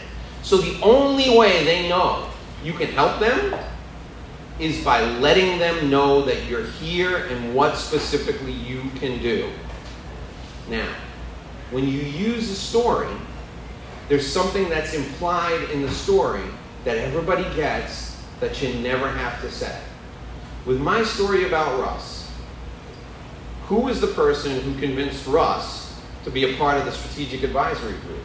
So 0.43 0.57
the 0.57 0.79
only 0.81 1.35
way 1.35 1.63
they 1.63 1.89
know 1.89 2.29
you 2.63 2.73
can 2.73 2.87
help 2.89 3.19
them 3.19 3.59
is 4.59 4.83
by 4.83 5.01
letting 5.01 5.59
them 5.59 5.89
know 5.89 6.21
that 6.23 6.45
you're 6.45 6.65
here 6.65 7.25
and 7.27 7.53
what 7.53 7.77
specifically 7.77 8.51
you 8.51 8.81
can 8.95 9.21
do. 9.21 9.51
Now, 10.69 10.87
when 11.71 11.87
you 11.87 11.99
use 11.99 12.49
a 12.49 12.55
story, 12.55 13.13
there's 14.09 14.31
something 14.31 14.69
that's 14.69 14.93
implied 14.93 15.69
in 15.71 15.81
the 15.81 15.91
story 15.91 16.43
that 16.85 16.97
everybody 16.97 17.43
gets 17.55 18.17
that 18.39 18.61
you 18.61 18.73
never 18.75 19.09
have 19.09 19.41
to 19.41 19.51
say. 19.51 19.79
With 20.65 20.79
my 20.79 21.03
story 21.03 21.45
about 21.45 21.79
Russ, 21.79 22.31
who 23.65 23.81
was 23.81 23.99
the 23.99 24.07
person 24.07 24.61
who 24.61 24.79
convinced 24.79 25.27
Russ 25.27 25.86
to 26.27 26.33
be 26.33 26.43
a 26.43 26.57
part 26.57 26.77
of 26.77 26.83
the 26.83 26.91
strategic 26.91 27.41
advisory 27.43 27.95
group? 27.99 28.23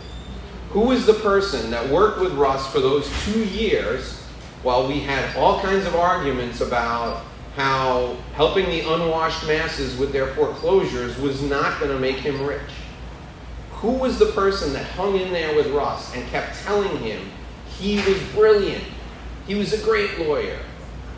Who 0.71 0.91
is 0.91 1.07
the 1.07 1.15
person 1.15 1.71
that 1.71 1.89
worked 1.89 2.21
with 2.21 2.33
Russ 2.33 2.67
for 2.73 2.81
those 2.81 3.09
two 3.23 3.45
years 3.45 4.21
while 4.65 4.89
we 4.89 4.99
had 4.99 5.37
all 5.37 5.61
kinds 5.61 5.87
of 5.87 5.95
arguments 5.95 6.61
about 6.61 7.25
how 7.55 8.17
helping 8.35 8.67
the 8.67 8.81
unwashed 8.81 9.47
masses 9.47 9.97
with 9.99 10.11
their 10.11 10.35
foreclosures 10.35 11.17
was 11.19 11.43
not 11.43 11.79
going 11.79 11.93
to 11.93 11.99
make 11.99 12.17
him 12.17 12.45
rich? 12.45 12.61
Who 13.71 13.93
was 13.93 14.19
the 14.19 14.33
person 14.33 14.73
that 14.73 14.85
hung 14.85 15.21
in 15.21 15.33
there 15.33 15.55
with 15.55 15.69
Russ 15.69 16.13
and 16.17 16.29
kept 16.31 16.61
telling 16.65 16.99
him 16.99 17.31
he 17.79 17.97
was 17.99 18.21
brilliant? 18.35 18.83
He 19.47 19.55
was 19.55 19.73
a 19.73 19.85
great 19.85 20.19
lawyer. 20.19 20.59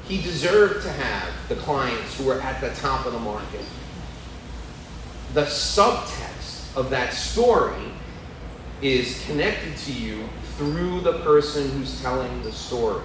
He 0.07 0.20
deserved 0.20 0.83
to 0.83 0.92
have 0.92 1.49
the 1.49 1.57
clients 1.57 2.18
who 2.18 2.25
were 2.25 2.42
at 2.42 2.61
the 2.61 2.79
top 2.79 3.07
of 3.07 3.14
the 3.14 3.20
market. 3.20 3.64
The 5.33 5.44
subtext 5.44 6.34
of 6.76 6.90
that 6.90 7.12
story 7.12 7.92
is 8.82 9.24
connected 9.26 9.76
to 9.76 9.92
you 9.92 10.24
through 10.56 11.00
the 11.00 11.20
person 11.20 11.70
who's 11.70 12.00
telling 12.02 12.42
the 12.42 12.52
story. 12.52 13.04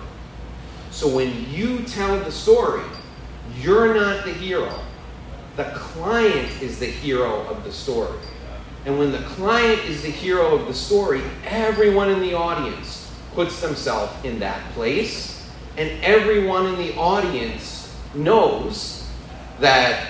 So 0.91 1.07
when 1.07 1.49
you 1.51 1.83
tell 1.83 2.19
the 2.19 2.31
story, 2.31 2.83
you're 3.59 3.93
not 3.93 4.25
the 4.25 4.33
hero. 4.33 4.73
the 5.59 5.65
client 5.75 6.49
is 6.61 6.79
the 6.79 6.85
hero 6.85 7.41
of 7.47 7.65
the 7.65 7.71
story. 7.71 8.17
And 8.85 8.97
when 8.97 9.11
the 9.11 9.19
client 9.19 9.83
is 9.83 10.01
the 10.01 10.09
hero 10.09 10.55
of 10.55 10.67
the 10.67 10.73
story, 10.73 11.21
everyone 11.45 12.09
in 12.09 12.21
the 12.21 12.33
audience 12.33 13.13
puts 13.33 13.59
themselves 13.59 14.13
in 14.23 14.39
that 14.39 14.61
place, 14.71 15.45
and 15.75 16.01
everyone 16.01 16.65
in 16.67 16.77
the 16.77 16.95
audience 16.95 17.93
knows 18.15 19.05
that 19.59 20.07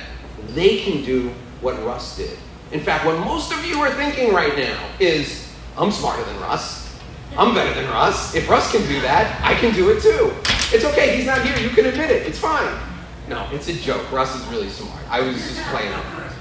they 0.50 0.82
can 0.82 1.04
do 1.04 1.30
what 1.62 1.84
Russ 1.84 2.16
did. 2.16 2.38
In 2.72 2.80
fact, 2.80 3.06
what 3.06 3.18
most 3.20 3.52
of 3.52 3.66
you 3.66 3.80
are 3.82 3.92
thinking 3.92 4.34
right 4.34 4.56
now 4.56 4.90
is, 5.00 5.52
I'm 5.78 5.92
smarter 5.92 6.24
than 6.24 6.40
Russ. 6.40 7.00
I'm 7.38 7.56
better 7.56 7.74
than 7.74 7.90
Russ. 7.90 8.36
If 8.36 8.50
Russ 8.50 8.72
can 8.72 8.82
do 8.88 9.02
that, 9.02 9.40
I 9.44 9.56
can 9.56 9.74
do 9.74 9.90
it 9.90 10.02
too. 10.02 10.34
It's 10.72 10.86
okay, 10.86 11.18
he's 11.18 11.26
not 11.26 11.42
here. 11.42 11.58
You 11.58 11.70
can 11.70 11.88
admit 11.88 12.12
it. 12.12 12.28
It's 12.28 12.38
fine. 12.38 12.80
No, 13.28 13.48
it's 13.52 13.68
a 13.70 13.74
joke. 13.74 14.12
Russ 14.12 14.36
is 14.36 14.46
really 14.48 14.70
smart. 14.70 15.04
I 15.10 15.22
was 15.22 15.36
just 15.36 15.62
playing 15.68 15.94
on 15.94 16.32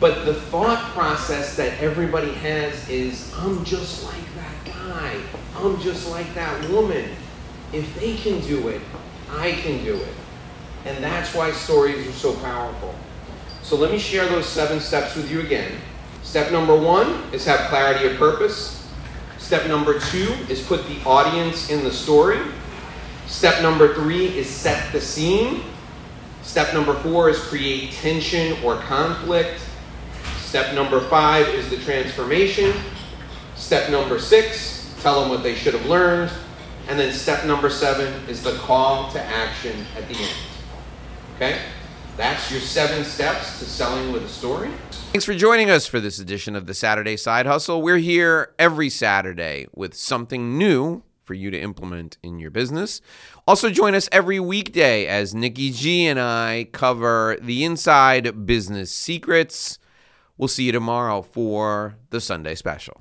But 0.00 0.24
the 0.24 0.34
thought 0.34 0.82
process 0.92 1.56
that 1.56 1.78
everybody 1.80 2.32
has 2.32 2.88
is 2.88 3.32
I'm 3.36 3.64
just 3.64 4.04
like 4.04 4.34
that 4.36 4.74
guy. 4.74 5.20
I'm 5.56 5.80
just 5.80 6.10
like 6.10 6.32
that 6.34 6.68
woman. 6.70 7.10
If 7.72 7.98
they 7.98 8.16
can 8.16 8.40
do 8.40 8.68
it, 8.68 8.80
I 9.30 9.52
can 9.52 9.84
do 9.84 9.96
it. 9.96 10.14
And 10.86 11.02
that's 11.02 11.34
why 11.34 11.52
stories 11.52 12.06
are 12.06 12.12
so 12.12 12.34
powerful. 12.36 12.94
So 13.66 13.74
let 13.74 13.90
me 13.90 13.98
share 13.98 14.28
those 14.28 14.46
seven 14.46 14.78
steps 14.78 15.16
with 15.16 15.28
you 15.28 15.40
again. 15.40 15.72
Step 16.22 16.52
number 16.52 16.76
one 16.76 17.24
is 17.32 17.44
have 17.46 17.68
clarity 17.68 18.06
of 18.06 18.16
purpose. 18.16 18.88
Step 19.38 19.66
number 19.66 19.98
two 19.98 20.32
is 20.48 20.64
put 20.64 20.86
the 20.86 21.02
audience 21.04 21.68
in 21.68 21.82
the 21.82 21.90
story. 21.90 22.38
Step 23.26 23.60
number 23.62 23.92
three 23.94 24.26
is 24.38 24.48
set 24.48 24.92
the 24.92 25.00
scene. 25.00 25.62
Step 26.42 26.74
number 26.74 26.94
four 26.94 27.28
is 27.28 27.40
create 27.40 27.90
tension 27.90 28.56
or 28.62 28.76
conflict. 28.76 29.60
Step 30.36 30.72
number 30.72 31.00
five 31.00 31.48
is 31.48 31.68
the 31.68 31.78
transformation. 31.78 32.72
Step 33.56 33.90
number 33.90 34.20
six, 34.20 34.94
tell 35.00 35.20
them 35.20 35.28
what 35.28 35.42
they 35.42 35.56
should 35.56 35.74
have 35.74 35.86
learned. 35.86 36.30
And 36.86 36.96
then 36.96 37.12
step 37.12 37.44
number 37.44 37.68
seven 37.68 38.12
is 38.28 38.44
the 38.44 38.52
call 38.58 39.10
to 39.10 39.20
action 39.20 39.84
at 39.96 40.06
the 40.06 40.14
end. 40.14 40.36
Okay? 41.34 41.58
That's 42.16 42.50
your 42.50 42.60
seven 42.60 43.04
steps 43.04 43.58
to 43.58 43.66
selling 43.66 44.10
with 44.10 44.24
a 44.24 44.28
story. 44.28 44.70
Thanks 45.12 45.26
for 45.26 45.34
joining 45.34 45.68
us 45.68 45.86
for 45.86 46.00
this 46.00 46.18
edition 46.18 46.56
of 46.56 46.66
the 46.66 46.72
Saturday 46.72 47.18
Side 47.18 47.44
Hustle. 47.44 47.82
We're 47.82 47.98
here 47.98 48.54
every 48.58 48.88
Saturday 48.88 49.66
with 49.74 49.92
something 49.92 50.56
new 50.56 51.02
for 51.22 51.34
you 51.34 51.50
to 51.50 51.60
implement 51.60 52.16
in 52.22 52.38
your 52.38 52.50
business. 52.50 53.02
Also, 53.46 53.68
join 53.68 53.94
us 53.94 54.08
every 54.12 54.40
weekday 54.40 55.06
as 55.06 55.34
Nikki 55.34 55.70
G 55.70 56.06
and 56.06 56.18
I 56.18 56.68
cover 56.72 57.36
the 57.42 57.64
inside 57.64 58.46
business 58.46 58.90
secrets. 58.90 59.78
We'll 60.38 60.48
see 60.48 60.64
you 60.64 60.72
tomorrow 60.72 61.20
for 61.20 61.96
the 62.08 62.20
Sunday 62.22 62.54
special. 62.54 62.94